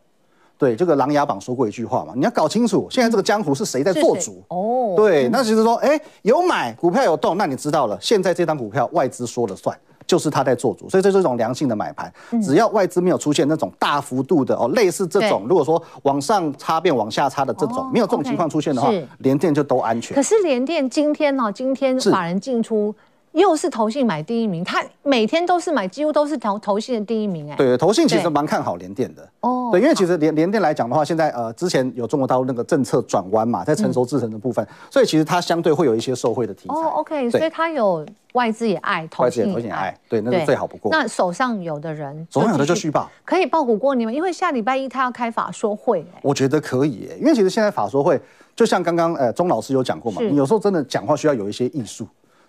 [0.58, 4.42] 对，这个《琅琊榜》说过一句话嘛，你要搞清楚现在这个江湖是谁在做主。
[4.48, 9.78] 哦，对，那其实说，哎，有买股票有动，那你知道了，现在这张股票外资说了算。
[10.08, 12.12] 就是他在做主，所以这是一种良性的买盘。
[12.42, 18.90] 只要外资没有出现那种大幅度的哦，类似这种，如果说往上插变往下插的这种，没有这种情况出现的话，
[19.20, 20.16] 联电就都安全。
[20.16, 22.96] 可是联电今天呢，今天法人进出
[23.38, 29.30] 又是投信买第一名，他每天都是买，几乎都是投投信的第一名，哎，对，投信其实蛮看好联电的。
[29.42, 36.74] 哦，对，因为其实联联电来讲的话，现在呃之前有中国大陆那个政策转弯嘛，在成熟制成的部分，嗯、所以其实它相对会有一些受惠的题材。
[36.74, 40.92] 哦，OK，所以它有外资也爱，投信也爱，对，那是最好不过。
[40.92, 44.12] 那手上有的人，手上有的就续报，可以报股过你吗？
[44.12, 48.20] 因为下礼拜一他要开法说会，我觉得可以，因为其实现在法说会
[48.56, 52.08] 就像刚刚呃钟老师有讲过嘛，你有时候真的讲话需要有一些艺术。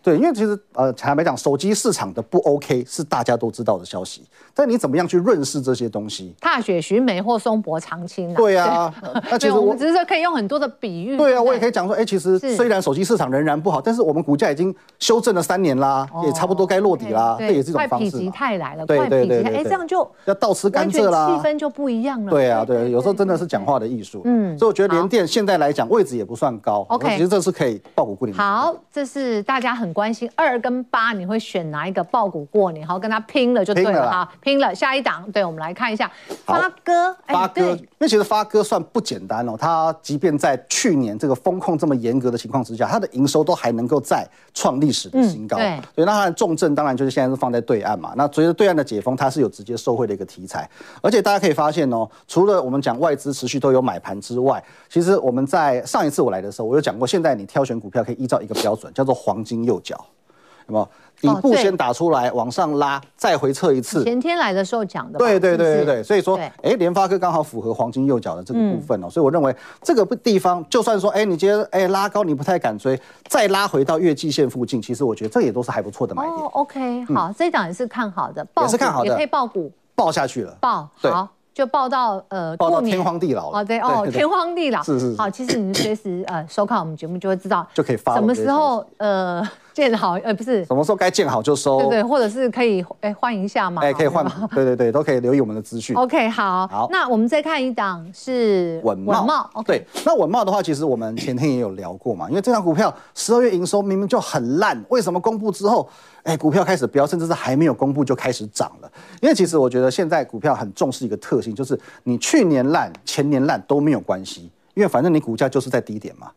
[0.09, 4.23] 对，因为其实呃，坦白讲，手机市场的不 OK 是大家都知道的消息，
[4.59, 6.35] 但你怎么样去润饰这些东西？
[6.41, 8.35] 踏雪寻梅或松柏长青。
[8.35, 8.93] 对啊，
[9.31, 11.17] 那其实我们只是说可以用很多的比喻。
[11.17, 18.11] 对啊，我也可以讲说，哎，其实虽然手机市场仍然不好，但是我们股价已经修正了三年啦，也差不多该落底啦，这也是一种方式。
[18.11, 22.31] 快否极泰来了，对对对，哎，这样就要倒吃甘蔗啦，气氛就不一样了。
[22.33, 24.23] 对啊，对，有时候真的是讲话的艺术。
[24.25, 28.37] 嗯，所以我觉得联电现在来讲位置也不算高，OK，其实这是可以抱股过年。
[28.37, 30.85] 好，这是大家很关心二跟。
[30.91, 32.87] 八，你会选哪一个抱股过年？
[32.87, 34.75] 好，跟他拼了就对了哈，拼了。
[34.75, 36.11] 下一档，对，我们来看一下
[36.47, 37.15] 发哥。
[37.27, 39.55] 发哥，因为其实发哥算不简单哦。
[39.59, 45.59] 他即便在去年这个风控这么严格的情况之下，他的营收都还能够再创历史的新高。
[45.59, 48.15] 对，所以那他的重镇当然就是现在是放在对岸嘛。
[48.17, 50.69] 那随着对岸的解封，它是有直接受惠的一个题材。
[51.03, 60.03] 而且大家可以发现哦，除了我们讲外资持续都有买盘之外，其实我们在上一次我来的时候，我有讲过，现在你挑选股票可以依照一个标准，叫做黄金右脚。
[60.67, 60.89] 那么？
[61.21, 64.05] 底部先打出来，往上拉，再回撤一次。
[64.05, 65.19] 前天来的时候讲的。
[65.19, 76.35] 对对对对对，所以说，哎，联发科刚好符合黄金右脚的这个部分哦，所以我认为这个地方，就算说，哎，你觉得，哎，拉高你不太敢追，再拉回到月季线附近，其实我觉得这也都是还不错的买点。
[76.35, 81.29] 哦，OK，好，这一档也是看好的，也是看好的，也可以抱股，抱下去了，抱，好。
[81.55, 83.59] 就报到呃，报到天荒地老了。
[83.59, 84.81] 哦，对哦，天荒地老。
[84.81, 85.17] 是是。
[85.19, 89.43] 好，其实你随时呃收看我们节目就会知道，就可以发什么时候呃
[89.79, 91.79] 见好呃不是什么时候该建好就收。
[91.83, 93.81] 对对，或者是可以哎换一下嘛。
[93.81, 94.27] 哎，可以换。
[94.53, 95.95] 对对对，都可以留意我们的资讯。
[95.95, 96.67] OK，好。
[96.67, 96.89] 好。
[96.91, 99.25] 那我们再看一档是稳茂。
[99.65, 105.89] 对，那稳茂的话，其实我们前天也有聊过嘛，因为这档股票十二月营收明明就很烂，为什么公布之后？
[106.25, 108.91] 哎，股票开始飙，甚至是还没有公布就开始涨了。
[109.23, 116.31] 因为其实我觉得现在股票很重视一个特性，就是你去年烂、前年烂都没有关系，因为反正你股价就是在低点嘛。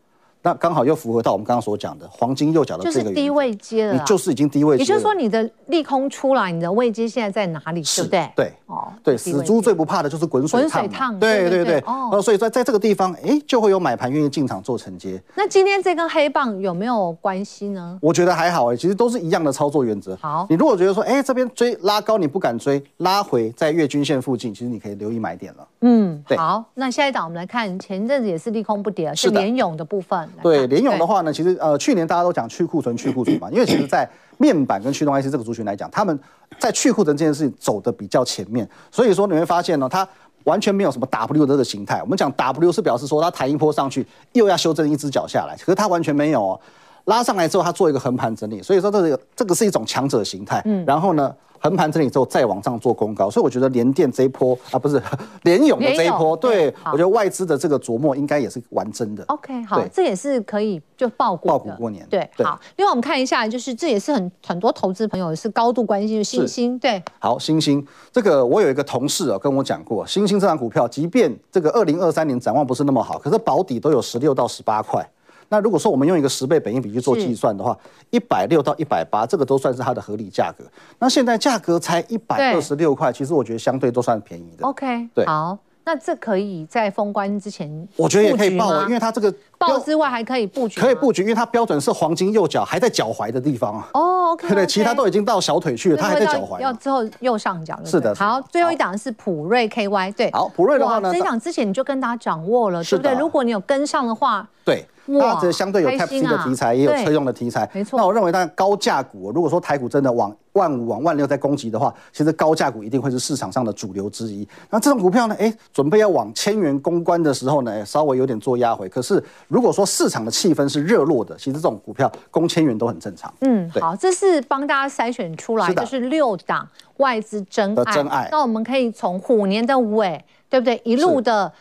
[0.44, 4.84] 那刚好又符合到我们刚刚所讲的黄金右脚的这个，就是低位接了，你就是已经低位接了。
[4.84, 7.82] 也就是说，你的利空出来，你的位阶现在在哪里？
[7.84, 11.18] 是，对对哦，对，死猪最不怕的就是滚水烫。
[11.20, 15.22] 对对对哦，所以在在这个地方，哎，就会有买盘愿意进场做承接。
[15.36, 17.96] 那今天这根黑棒有没有关系呢？
[18.02, 20.16] 我觉得还好哎，其实都是一样的操作原则。
[20.20, 25.66] 好，你如果觉得说，哎，这边追拉高你不敢追，拉回在月均线附近，其实你可以留意买点了。
[25.82, 26.36] 嗯，对。
[26.36, 30.28] 好，那下一档我们来看，前阵子也是利空不跌，是联咏的部分。
[30.42, 31.20] 对，联咏的话。
[31.22, 36.18] 呢，其实呃，去年大家都讲去库存、去库存嘛，因为其实，在面板跟驱动 IC 这个族群来讲，他们
[36.58, 40.06] 在去库存这件事情走的比较前面，所以说你会发现呢，它
[40.44, 42.00] 完全没有什么 W 的这个形态。
[42.02, 46.60] 我们讲 W 是表示说它弹一波上去，又要修正一只脚下来，可是它完全没有哦，
[47.04, 50.62] 拉上来之后它做一个横盘整理，所以说这个这个是一种强者形态。
[50.64, 51.34] 嗯，然后呢？
[51.64, 55.00] 横盘整理之后再往上做攻高，所以我觉得联电这一波啊，不是
[55.44, 59.22] 联勇的这一波，对，我觉得外资的这个琢磨应该也是完真的。
[59.28, 62.04] OK，好，这也是可以就报股报股过年。
[62.10, 62.60] 对，好。
[62.74, 66.76] 另外我们看一下，就是这也是很很多投资朋友是高度关心的欣兴。
[66.80, 75.08] 对，好，欣兴这个我有一个同事啊跟我讲过，欣兴这档股票，即便这个二零二三年展望不是那么好，可是保底都有十六到十八块。
[75.52, 80.64] 那如果说我们用一个十倍本益比去做计算的话，一百六到一百八，这个都算是它的合理价格。
[80.98, 84.66] 那现在价格才一百二十六块，其实我觉得相对都算便宜的。
[84.66, 89.30] OK，对，好，那这可以在封关之前，我觉得也可以报啊，因为它这个
[89.62, 93.88] 抱之外还可以布局，可以布局，因为它标准是黄金右脚还在脚踝的地方啊。
[93.94, 96.60] 哦，OK，对，其他都已经到小腿去了，它还在脚踝。
[96.60, 98.14] 要之后右上角是的。
[98.14, 103.14] 好，最后一档是普瑞 KY，对，好，普瑞的话呢，这一档之前你就跟大家掌握了，对不对？
[103.14, 104.86] 如果你有跟上的话，对。
[105.20, 107.68] 它这相对有 Type C 的题材，也有车用的题材。
[107.74, 107.98] 没错。
[107.98, 114.46] 那我认为，当然高价股，如果说台股真的往万五、往万六在攻击的话，其实高价股一定会是市场上的主流之一。
[114.70, 118.88] 那这种股票呢，哎，准备要往千元攻关的时候呢，稍微有点做压回。
[118.88, 119.20] 可是
[119.52, 123.32] 如果说市场的气氛是热络的，其实这种股票攻千元都很正常。
[123.42, 127.94] 嗯，好，这是帮大家筛选出来，就是六档外资真爱。
[127.94, 128.28] 真爱。
[128.32, 130.80] 那我们可以从虎年的尾，对不对？
[130.84, 131.52] 一路的。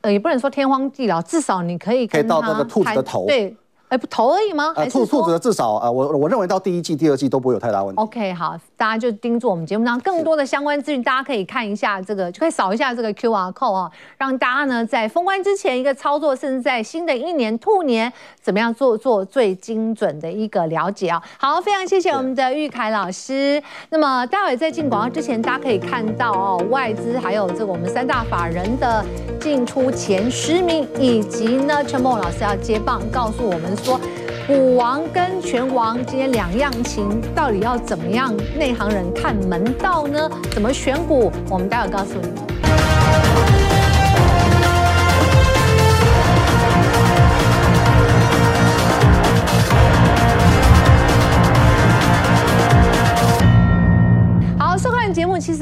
[0.00, 3.56] 呃，也不能说天荒地老，至少你可以可以到那个兔子的头，对，
[3.94, 4.72] 哎，不投而已吗？
[4.74, 8.02] 呃，兔兔子的至少呃，我我认为到第一季、第二季都不会有太大问题。
[8.02, 13.88] OK，好，大家就盯住我们节目上更多的相关资讯，大家可以看一下这个，就可以扫一下这个 QR code 啊，
[14.18, 21.22] 让大家呢在封关之前一个操作，甚至在新的一年兔年怎么样做做最精准的一个了解啊。
[21.38, 23.62] 好，非常谢谢我们的玉凯老师。
[23.90, 29.04] 那么待会在进广告之前，大家可以看到哦，外资还有这个我们三大法人的
[29.38, 33.72] 进出前十名，以及呢陈梦老师要接棒告诉我们。
[33.84, 34.00] 说
[34.46, 38.34] 股王跟拳王今天两样情，到底要怎么样？
[38.56, 40.30] 内行人看门道呢？
[40.52, 41.30] 怎么选股？
[41.50, 43.53] 我们待会告诉你。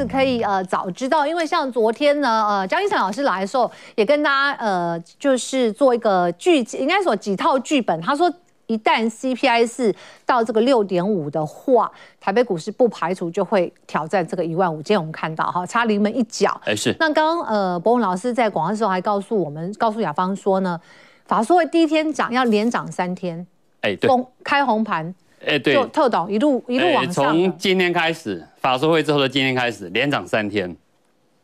[0.06, 8.00] 可以呃早知道，因为像昨天呢，呃江一成老师来的时候，也跟大家呃就是做一个剧，应该说几套剧本。
[8.00, 8.32] 他说。
[8.68, 9.94] 一旦 CPI 是
[10.24, 14.76] 到这个六点五的话，台北股市不排除就会挑战这个一万五。
[14.76, 16.58] 今天我们看到哈，差临门一脚。
[16.64, 16.96] 哎，是。
[16.98, 20.80] 那刚刚呃，博文老师在广告的时候还告诉我们，告诉雅芳说呢，
[21.26, 23.46] 法说会第一天涨要连涨三天。
[23.82, 24.08] 哎，对。
[24.42, 25.14] 开红盘。
[25.44, 25.74] 哎，对。
[25.74, 27.26] 就特懂一路一路往上。
[27.26, 30.74] 从今天开始，法说会之后的今天开始连涨三天。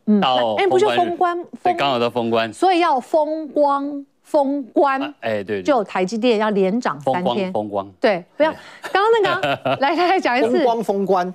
[0.07, 0.19] 嗯。
[0.21, 1.45] 到哎，不就封关？
[1.63, 2.51] 对，刚好的封关。
[2.51, 4.07] 所以要风光。
[4.23, 8.53] 封关，哎，对，就台积电要连涨三天，封光，对，不要，
[8.93, 11.35] 刚刚那个， 来来来讲一次，封光封关，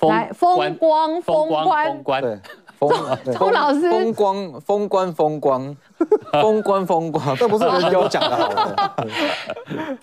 [0.00, 2.38] 来封光封关，封关，对，
[2.78, 5.76] 周老师，风光风光风光，
[6.32, 8.36] 风光 风光，这不是人家讲的。
[8.36, 8.90] 好的，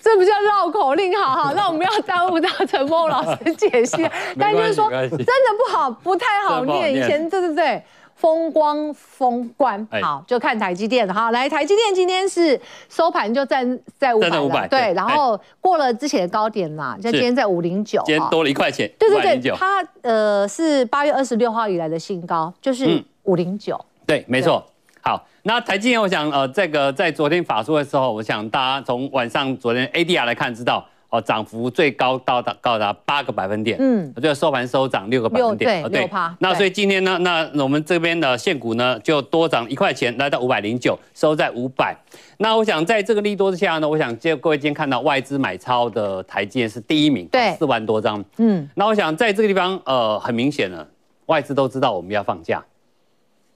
[0.00, 4.08] 这不叫绕口令，好好，那我们要耽误到陈梦老师解析，
[4.38, 7.82] 但就是说真的不好，不太好念，以前对对对。
[8.24, 11.06] 风光封关，好，就看台积电。
[11.06, 12.58] 哈，来，台积电今天是
[12.88, 24.64] 收盘就站在五百，对，然后过了之前的高点啦，就今天在五零九，今天多了一块钱，对对对，它呃是八月二十六号以来的新高，就是五零九，对，没错。
[25.02, 30.82] 好，那台积电，我想呃，这个在昨天法说的时候，我想大家从晚上昨天 ADR 来看，知道。
[31.14, 36.34] 哦，涨幅最高到达高达八个百分点，嗯，我觉得收盘收涨六个百分点，对，六趴。
[36.40, 41.96] 那所以今天呢，那我们这边的现股呢就多涨一块钱，来到五百零九，收在五百。
[42.38, 48.68] 那我想在这个利多之下呢，我想接各位今天看到外资买超的台积电是第一名，对，四万多张，嗯。
[48.74, 50.84] 那我想在这个地方，呃，很明显了，
[51.26, 52.64] 外资都知道我们要放假，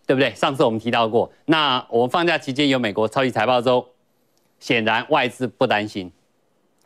[0.07, 0.31] 对不对？
[0.37, 3.85] 上次我们提到过，那我们放假期间有美国超级财报周，
[4.61, 6.13] 显然外资不担心。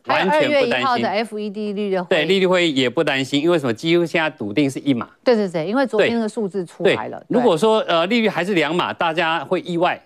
[0.05, 1.03] 完全不担心。
[1.03, 3.73] 的 FED 利率的对利率会也不担心，因为什么？
[3.73, 5.09] 几乎现在笃定是一码。
[5.23, 7.23] 对对对，因为昨天的数字出来了。
[7.29, 10.01] 如果说呃利率还是两码，大家会意外，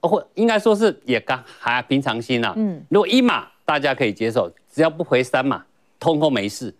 [0.00, 2.54] 或应该说是也刚还平常心啊。
[2.56, 2.82] 嗯。
[2.88, 5.64] 如果一码大家可以接受，只要不回三码，
[5.98, 6.74] 通通没事。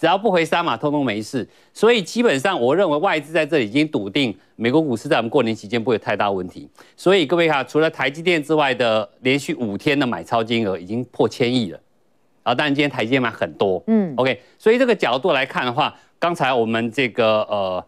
[0.00, 1.48] 只要不回三码，通通没事。
[1.72, 6.68] 所以基本上我认为外资在这里已经笃定，美国股市在我们过年期间不会有太大问题。
[6.96, 11.78] 所以各位哈，除了台积电之外的连续五天的买超金额已经破千亿了。
[12.42, 17.84] 啊，当然今天台积电买很多，嗯，OK，所以这个角度来看的话，刚才我们这个呃，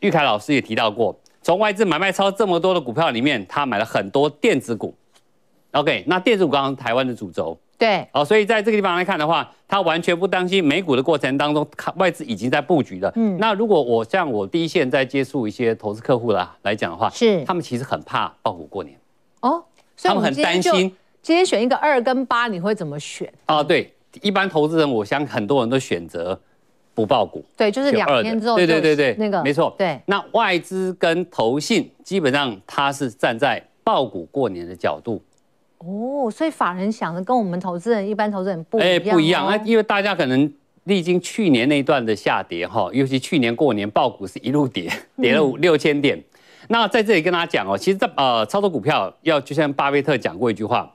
[0.00, 4.94] 玉凯老师也提到过，从外资买卖超这么多的股票里面，他买了很多电子股
[5.72, 18.96] ，OK，那电子股刚刚台湾的主轴，对，哦，所以在这个地方来看的话，他完全不担心美股的过程当中，外资已经在布局了，嗯，那如果我像我第一线在接触一些投资客户啦来讲的话，是，他们其实很怕爆股过年，
[19.40, 19.64] 哦，
[19.96, 23.32] 所以他们很担心，今天选一个二跟八，你会怎么选？
[23.46, 23.92] 啊，对。
[24.22, 26.38] 一般投资人，我相信很多人都选择
[26.94, 30.00] 不抱股，对，就是两天之后，对对对对，那个没错，对。
[30.06, 35.22] 那外资跟投信基本上他是站在抱股过年的角度，
[35.78, 40.50] 哦，所以法人想的跟我们投资人一般投资人不一样，哎，不一样啊，因为大家可能
[40.84, 44.90] 历经去年那一段的下跌哈，尤其去年过年爆股是一路跌，
[45.20, 46.22] 跌了五六千点。
[46.68, 50.92] 那在这里跟大家讲哦，其实在呃操作股票要就像巴菲特讲过一句话，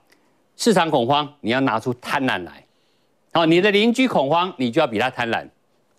[0.58, 2.66] 市场恐慌你要拿出贪婪来。
[3.34, 5.48] 好，你的邻居恐慌，你就要比他贪婪，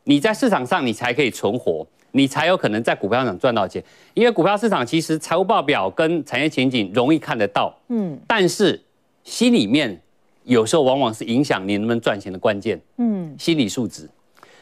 [0.04, 3.82] 你在市场上你才可以存活，你才有可能在股票上赚到钱。
[4.12, 8.78] 因为股票市场其实财务报表跟产业前景容易看得到，嗯，但是
[9.24, 9.98] 心里面
[10.44, 14.06] 有时候往往是影响你能不能赚钱的关键，嗯，心理素质。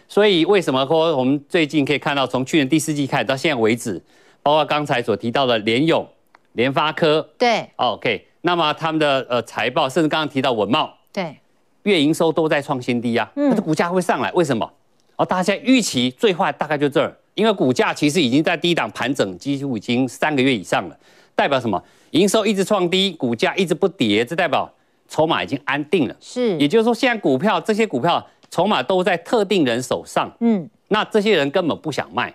[0.06, 4.00] 所以为什么说我们最近可以看到，从去年第四季开始到现在为止，
[4.44, 6.08] 包括刚才所提到的联咏、
[6.52, 11.36] 联发科，对，OK，那么他们的呃财报，甚至刚刚提到文茂，对。
[11.84, 14.70] 月营收都在创新低啊，它的股价会上来，为什么？
[15.16, 20.98] 哦，大家预期最坏大概就这儿，因为股价其实已经在低档盘整，几乎已经三个月以上了，
[21.34, 21.82] 代表什么？
[22.12, 24.70] 营收一直创低，股价一直不跌，这代表
[25.08, 32.34] 筹码已经安定了，是，也就是说现在股票这些股票筹码都在特定人手上，嗯，那这些人根本不想卖，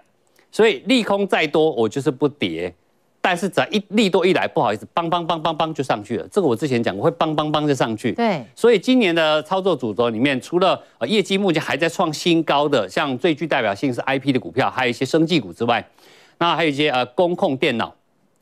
[0.52, 2.74] 所以利空再多我就是不跌。
[3.28, 6.28] 但是只要一利多一来，不好意思，邦邦邦邦邦就上去了。
[6.32, 8.12] 这个我之前讲过，会邦邦邦就上去。
[8.12, 15.84] 对，所以今年的操作主轴里面，除了呃业绩目前还在创新高的，像最具代表性是 IP 的股票，还有一些生技股之外，
[16.38, 17.92] 那还有一些呃工控电脑，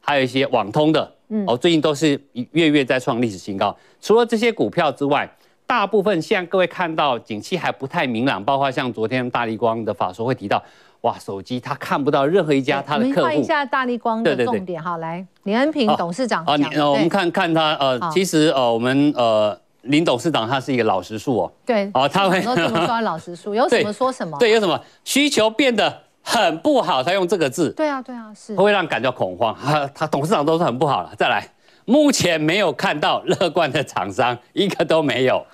[0.01, 2.21] 还有一些网通的，嗯，哦，最近都是
[2.51, 3.73] 月月在创历史新高。
[4.01, 5.33] 除了这些股票之外，
[5.65, 10.61] 大部分现在各位看到景气还不太明朗，包括像昨天大立光的法说会提到。
[11.03, 13.19] 哇，手机他看不到任何一家他的客户。
[13.19, 16.45] 我们看一下大力光的重点，好，来林恩平董事长。
[16.45, 21.51] 啊，你我们看看他，呃，其实呃，我们呃林董事长他是一个老实树哦。
[21.65, 21.91] 对。
[21.93, 22.39] 哦，他会。
[22.41, 24.37] 都这么说老实树， 有什么说什么。
[24.39, 27.69] 对，有什么需求变得很不好，他用这个字。
[27.71, 28.55] 对啊，对啊，是。
[28.55, 31.13] 会让感到恐慌，他他董事长都是很不好了。
[31.17, 31.45] 再来，
[31.83, 35.45] 目前没有看到乐观的厂商，一个都没有。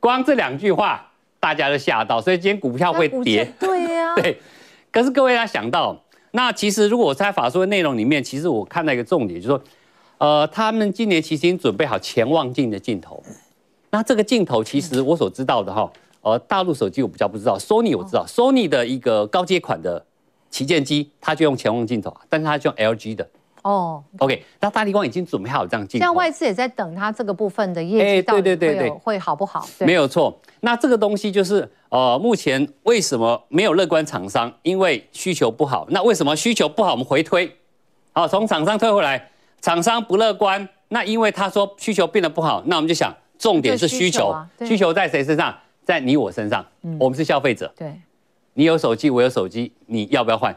[0.00, 1.06] 光这两句话，
[1.38, 3.44] 大家都吓到，所以今天股票会跌。
[3.60, 4.14] 对呀。
[4.14, 4.40] 对。
[4.92, 5.98] 可是各位要想到，
[6.32, 9.62] 那其实如果我在法说的内容里面，其实我看到一个重点，就是说，
[10.18, 13.20] 呃，他们今年其实已经准备好潜望镜的镜头。
[13.90, 15.90] 那这个镜头其实我所知道的哈，
[16.20, 20.04] 呃，大陆手机我比较不知道，Sony 我知道，Sony 的一个高阶款的
[20.50, 23.26] 旗舰机，它就用潜望镜头，但是它就用 LG 的。
[23.62, 29.64] 哦、oh,，OK，那大立光已经准备好这样进，像外资也在等它这个部分的业绩到底会有、欸、对对对对会好不好？
[29.78, 34.52] 没有错，那这个东西就是呃，目前为什么没有乐观厂商？
[34.62, 35.86] 因为需求不好。
[35.90, 36.90] 那为什么需求不好？
[36.90, 37.56] 我们回推，
[38.12, 40.68] 好，从厂商推回来，厂商不乐观。
[40.88, 45.56] 那因为他说需求变得不好，那我们就想，重点是需求，需求，啊、需求在谁身上？
[45.84, 46.66] 在你我身上。
[46.82, 47.72] 嗯、我们是消费者。
[47.76, 47.94] 对，
[48.54, 50.52] 你有手机，我有手机，你要不要换？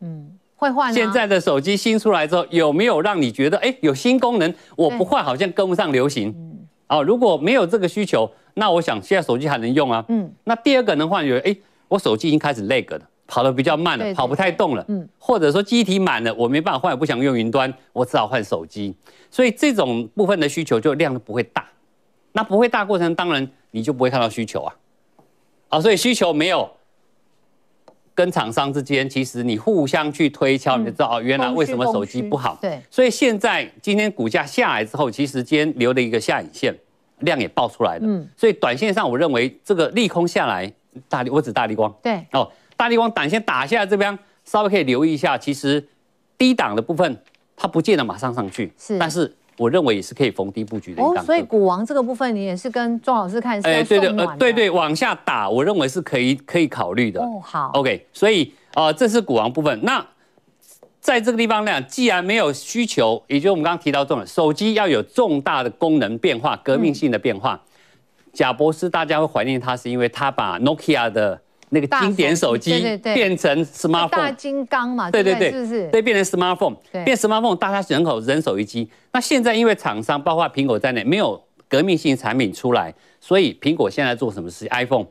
[0.00, 0.35] 嗯。
[0.56, 0.92] 会换。
[0.92, 6.30] 现在的手机新出来之后，有没有让你觉得，哎，有新功能，我不换好像跟不上流行？
[6.36, 6.66] 嗯。
[6.88, 10.04] 哦，如果没有这个需求，那我想现在手机还能用啊。
[10.08, 10.32] 嗯。
[10.44, 11.56] 那第二个能换，有哎，
[11.88, 14.84] 我手机已经开始 lag 了，跑得比较慢了，跑不太动了。
[14.88, 15.08] 嗯。
[15.18, 18.94] 或者说机体满了，我没办法换，也不想用云端，我只好换手机。
[19.30, 21.66] 所以这种部分的需求就量不会大。
[22.32, 24.74] 那不会大过程，当然你就不会看到需求啊。
[25.70, 26.70] 啊，所以需求没有。
[28.16, 32.58] 跟厂商之间，其实你互相去推敲，你就知道哦，原来为什么手机不好。
[32.60, 36.74] 对，所以现在今天股价下来之后，其实今天留了一个下影线，
[37.20, 38.06] 量也爆出来了。
[38.06, 40.72] 嗯，所以短线上我认为这个利空下来，
[41.10, 41.94] 大力我指大力光。
[42.02, 45.86] 对，哦，大力光短线打下来这边，稍微可以留意一下，其实
[46.38, 47.22] 低档的部分
[47.54, 49.30] 它不见得马上上去，是，但是。
[49.58, 51.22] 我认为也是可以逢低布局的一档。
[51.22, 53.68] 哦，所以股王这个部分，你也是跟庄老师看是。
[53.68, 57.20] 哎，对对，呃，对对，往下打，我认为是可以可以考虑的。
[57.20, 57.70] 哦，好。
[57.74, 59.80] OK，所以呃，这是股王部分。
[59.82, 60.04] 那
[61.00, 67.60] 在这个地方呢，既然没有需求，也就是我们刚刚提到重点，手机要有重大的功能变化、革命性的变化。
[68.32, 71.40] 贾博士大家会怀念他，是因为他把 Nokia 的。
[71.70, 75.88] 那个经典手机变成 smartphone，大金刚嘛，对对对，是不是？
[75.90, 78.88] 对，变成 smartphone，变 smartphone，大家人口人手一机。
[79.12, 85.06] 那现在因为厂商包括苹果在内没有革命性产品出来，所以苹果现在做什么事？iPhone，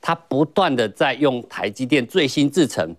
[0.00, 2.96] 它不断的在用台积电最新制程，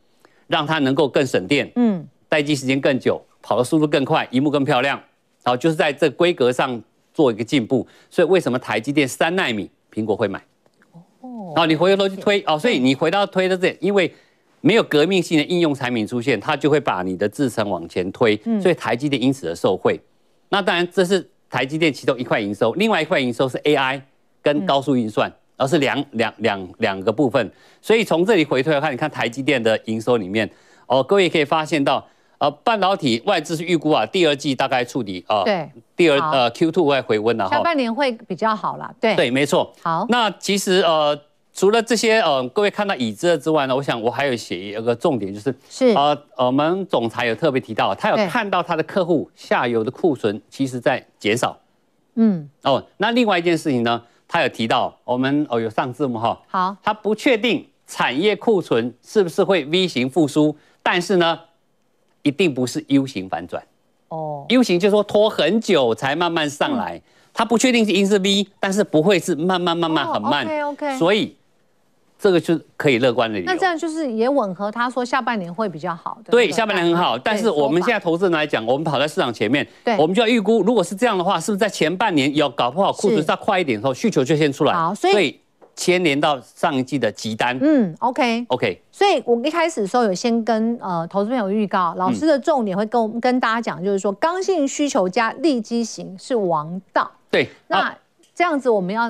[0.47, 4.97] 让它能够更省电，嗯，待机时间更久，跑的速度更快，萤幕更漂亮，
[5.43, 6.80] 然后就是在这规格上
[7.12, 7.88] 做一个进步。
[8.12, 10.39] 所以为什么台积电三纳米苹果会买？
[11.50, 14.14] 哦，然后你回头去推哦，所以你回到推的这，因为
[14.62, 20.00] 没有革命性的应用产品出现，它就会把你的制程往前推，所以台积电因此而受惠。
[20.50, 24.02] 那当然这是台积电其中一块营收，另外一块营收是 AI
[24.41, 27.52] 跟高速运算，而是两两两两个部分。
[27.82, 30.50] 所以从这里回推来看，你看台积电的营收里面，
[30.88, 32.06] 哦，各位可以发现到。
[32.39, 39.74] 呃，半导体外资是预估啊，第二季大概触底啊，对，第二呃 Q2 会回温了哈，下半年会比较好了，对，对，没错。
[39.82, 41.20] 好，那其实呃，
[41.60, 45.89] 除了这些呃，各位看到已知的之外呢，我想我还有写一个重点，就是是。
[45.89, 51.60] 呃，我们总裁有特别提到，他有看到他的客户下游的库存其实在减少，
[52.16, 61.41] 嗯，哦，那另外一件事情呢，他有提到我们哦有上字幕哈，好，他不确定产业库存是不是会 V 型复苏，但是呢。
[62.22, 63.64] 一定不是 U 型反转。
[64.10, 67.01] 哦，U 型就是说拖很久才慢慢上来，
[67.34, 71.34] 他不确定是因是 V，但是不会是慢慢慢慢很慢，OK OK，所以
[72.20, 73.51] 这个就是可以乐观的理由。
[73.51, 76.32] 那这样就是也吻合他说下半年会比较好的。
[76.32, 84.74] 对，下半年很好，但是我们现在投资人来讲，我们跑在市场前面，对，我们就要预估，如果是这样的话，是不是在前半年有搞不好库存再快一点的时候，需求就先出来？
[84.74, 85.39] 好，所以。
[85.76, 97.95] 牵连到上一季的急单，嗯，OK，OK，、okay okay、所以我一开始的时候有先跟呃投资朋友预告，老师的重点会跟我、嗯、跟大家讲，就是说刚性需求加利基型是王道，对，那
[98.36, 99.09] 这样子我们要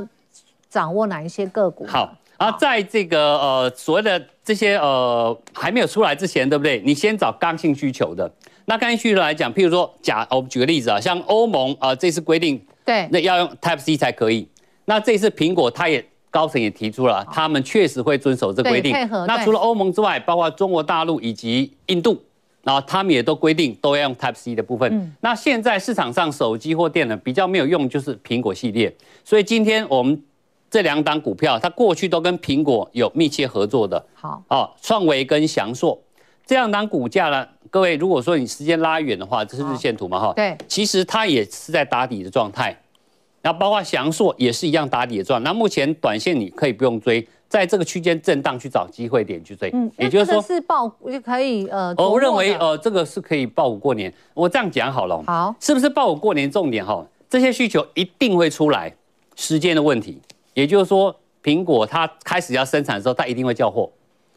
[0.70, 1.88] 掌握哪一些个股？
[1.88, 6.82] 好啊，在这个呃所谓的这些呃还没有出来之前，对不对？
[6.86, 8.32] 你先找刚性需求的。
[8.66, 14.48] 那刚性需求来讲，譬如说假，我们举个例子啊，像欧盟啊、呃，这次规定对，那要用 Type C 才可以。
[14.86, 18.94] 那这次苹果它也高层也提出了，他们确实会遵守这规定。
[19.28, 22.24] 那除了欧盟之外，包括中国大陆以及印度。
[22.62, 24.94] 然后他们也都规定都要用 Type C 的部分。
[24.94, 28.94] 嗯、那现在市场上手机或电脑比较没有用，就是苹果系列。
[29.24, 30.22] 所以今天我们
[30.70, 34.04] 这两档股票，它过去都跟苹果有密切合作的。
[34.14, 36.00] 好，哦，创维跟翔硕
[36.46, 40.20] 这两档股价呢，各位如果说你时间拉远的话，这是日线图嘛？
[40.20, 42.78] 哈，对，其实它也是在打底的状态。
[43.42, 45.50] 然后包括翔硕也是一样打底的状态。
[45.50, 47.26] 那目前短线你可以不用追。
[47.48, 54.14] 在这个区间震荡去找机会点去追，嗯，也就是说是爆就可以呃，我认为呃这个是可以爆股过年。
[54.36, 57.04] 我这样讲好了，好，是不是爆股过年重点哈？
[57.28, 58.94] 这些需求一定会出来，
[59.36, 60.22] 时间的问题。
[60.60, 63.90] 也就是说，苹果它开始要生产的时候，它一定会交货，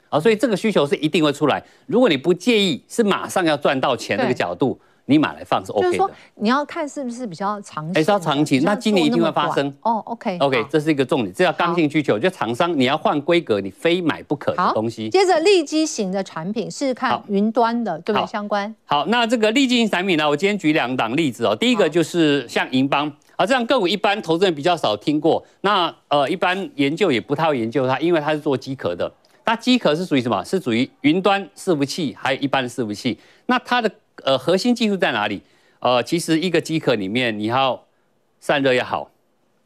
[0.09, 1.63] 啊，所以这个需求是一定会出来。
[1.87, 4.79] 如果你不介意，是马上要赚到钱这个角度。
[5.07, 8.61] 你买来放是 OK 的，就是说你要看是不是比较长期，还是要长期？
[8.61, 10.01] 那今年一定会发生哦。
[10.07, 12.17] OK，OK，这是一个重点，这叫刚性需求。
[12.17, 15.11] 就厂商你要换规格，你非买不可的东西。
[15.11, 18.27] 接着利基型的产品是看云端的，对不对？
[18.29, 18.73] 相关。
[18.85, 21.57] 好，那这个利基型产品呢，我今天举两档例子哦。
[21.57, 23.13] 第一个就是像银邦
[23.43, 25.45] 啊，这样个股一般投资人比较少听过。
[25.63, 29.13] 那呃，一般研究也不太会研究它，因为它是做机壳的。
[29.45, 30.45] 那机壳是属于什么？
[30.45, 33.19] 是属于云端伺服器，还有一般的伺服器。
[33.47, 33.91] 那它的
[34.23, 35.43] 呃，核心技术在哪里？
[35.81, 37.83] 呃，其实一个机壳里面，你要
[38.39, 39.11] 散热也好，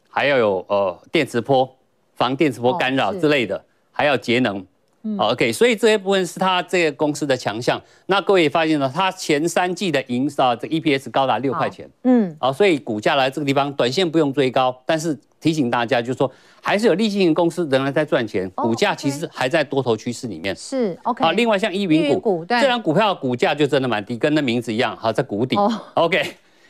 [0.09, 1.77] 还要有呃电磁波、
[2.14, 3.62] 防电磁波干扰之类的，哦、
[3.93, 4.64] 还要节能。
[5.07, 7.80] 嗯、OK，所以这些部分是它这个公司的强项。
[8.07, 11.88] 那各位也发现了，它前三季的营收这 EPS 高达六块钱。
[12.04, 15.18] 嗯，啊，所以股价来这个地方，短线不用追高，但是。
[15.38, 16.28] 提醒大家，就是说，
[16.61, 20.57] 还是有利基型公司仍然在赚钱，股价其实还在多头趋势里面。
[20.57, 21.22] 是 OK。
[21.22, 25.54] 好，另外像依云股，这张股票股价就真的蛮低，跟那名字一样，好，在谷底。
[25.94, 26.20] OK。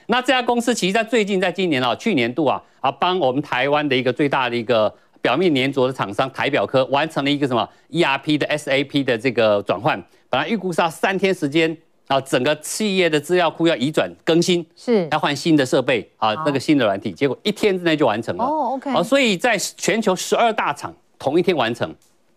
[0.09, 11.77] 那这家公司其实在最近，在今年啊，去年度啊，啊，帮我们台湾的一个最大的一个表面黏着的厂商台表科完成了一个什么 ERP 的 SAP 的这个转换，本来预估是要三天时间。
[12.09, 18.45] 啊，整个企业的资料库要移转更新，是要换新的设备啊，那个新的软体，结果一天之内就完成了。
[18.45, 18.93] 哦，OK。
[18.93, 21.93] 啊，所以在全球十二大厂同一天完成，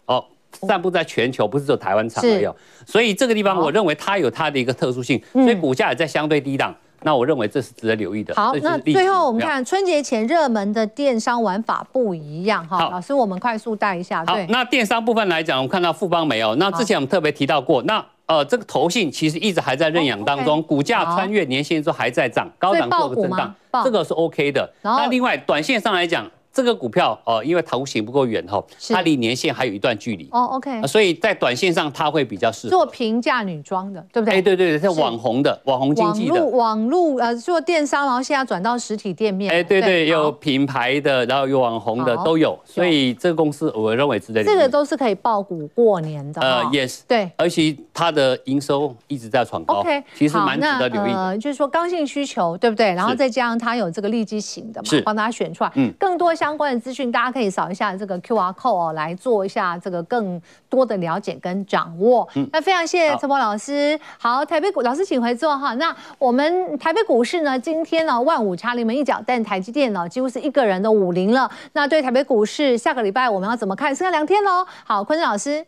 [0.08, 0.26] 哦，
[0.68, 2.56] 散布在全球，不是只有台湾厂没有。
[2.84, 6.76] 所以这个地方，我认为它有它的一个特殊性，所以股价也在相对低档。
[7.04, 8.34] 那我认为这是值得留意的。
[8.36, 12.90] 好，那最后我们看春节前热门的电商玩法不一样哈。
[12.90, 14.24] 老师，我们快速带一下。
[14.26, 16.56] 好，那电商部分来讲，我们看到富邦没有。
[16.56, 18.04] 那之前我们特别提到过，那。
[18.30, 24.72] 呃，这个投信其实一直还在认养当中，股价穿越年线之后还在涨，高档做个震荡，这个是 OK 的。
[24.84, 26.30] 那另外，短线上来讲。
[26.60, 30.44] 这个股票哦，因为投型不够远哈，它离年线还有一段距离哦。
[30.58, 34.36] OK，所以在短线上它会比较适合做平价女装的，对不对？
[34.36, 36.46] 哎，对对对，是网红的网红经济的。
[36.48, 39.50] 网络呃做电商，然后现在转到实体店面。
[39.50, 44.44] 哎，对对，有品牌的，然后有网红的都有，所以这个公司我认为值得。
[44.44, 46.42] 这个都是可以爆股过年的。
[46.42, 49.76] 呃，yes，对，而且它的营收一直在闯高。
[49.76, 51.12] OK，其实蛮值得留意。
[51.12, 52.94] 呃，就是说刚性需求，对不对？
[52.94, 55.72] 然后再加上它有这个利基型的嘛，帮大家选出来。
[55.76, 62.28] 嗯，更多相关的资讯，大家可以扫一下这个 QR code 哦，来做一下这个更多的了解跟掌握。
[62.34, 64.00] 嗯，那非常谢谢陈博老师。
[64.18, 65.76] 好，台北股老师请回座哈。
[65.76, 71.48] 那我们台北股市呢，今天呢万五差临门一脚，但台积电呢几乎是一个人的五零了。
[71.74, 73.96] 那对台北股市下个礼拜我们要怎么看？
[73.96, 74.66] 剩下两天喽。
[74.84, 75.64] 好，坤正老师。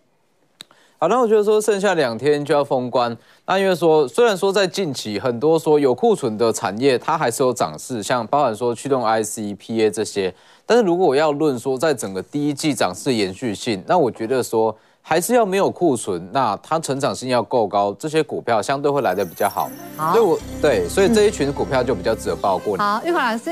[0.98, 3.16] 好，那我觉得说剩下两天就要封关。
[3.48, 10.34] 那因为说，虽然说在近期很多说有库存的产业，它还是有涨势，像包含说驱动 IC、PA 这些。
[10.72, 19.70] 但是如果我要论说在整个第一季涨势延续性，那我觉得说还是要没有库存，那它成长性要够高，这些股票相对会来的比较好。
[19.98, 22.80] 好，所以我对，所以这一群股票就比较值得抱过年。
[22.88, 23.52] 好，玉华老师。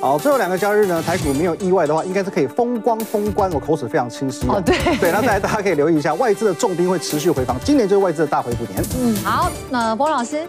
[0.00, 3.52] 好，最后两个交易日呢，台股没有意外的话，应该是可以风光封关。
[3.52, 4.46] 我口齿非常清晰。
[4.46, 8.80] 哦，对对，那再来大家可以留意一下，外资的重兵会持续回防，今年就是外资的大回补年。
[9.02, 10.46] 嗯，好，那波老师。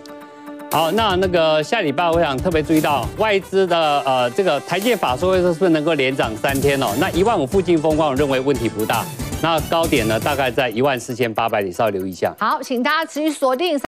[0.71, 6.87] 好，那那个下礼拜我想特别注意到外资的呃这个台积法说会是不是能够连涨三天哦？
[6.99, 9.05] 那一万五附近风光，我认为问题不大。
[9.41, 12.33] 那高点呢，大概在一万四千八百里，稍微留意一下。
[12.39, 13.77] 好，请大家持续锁定。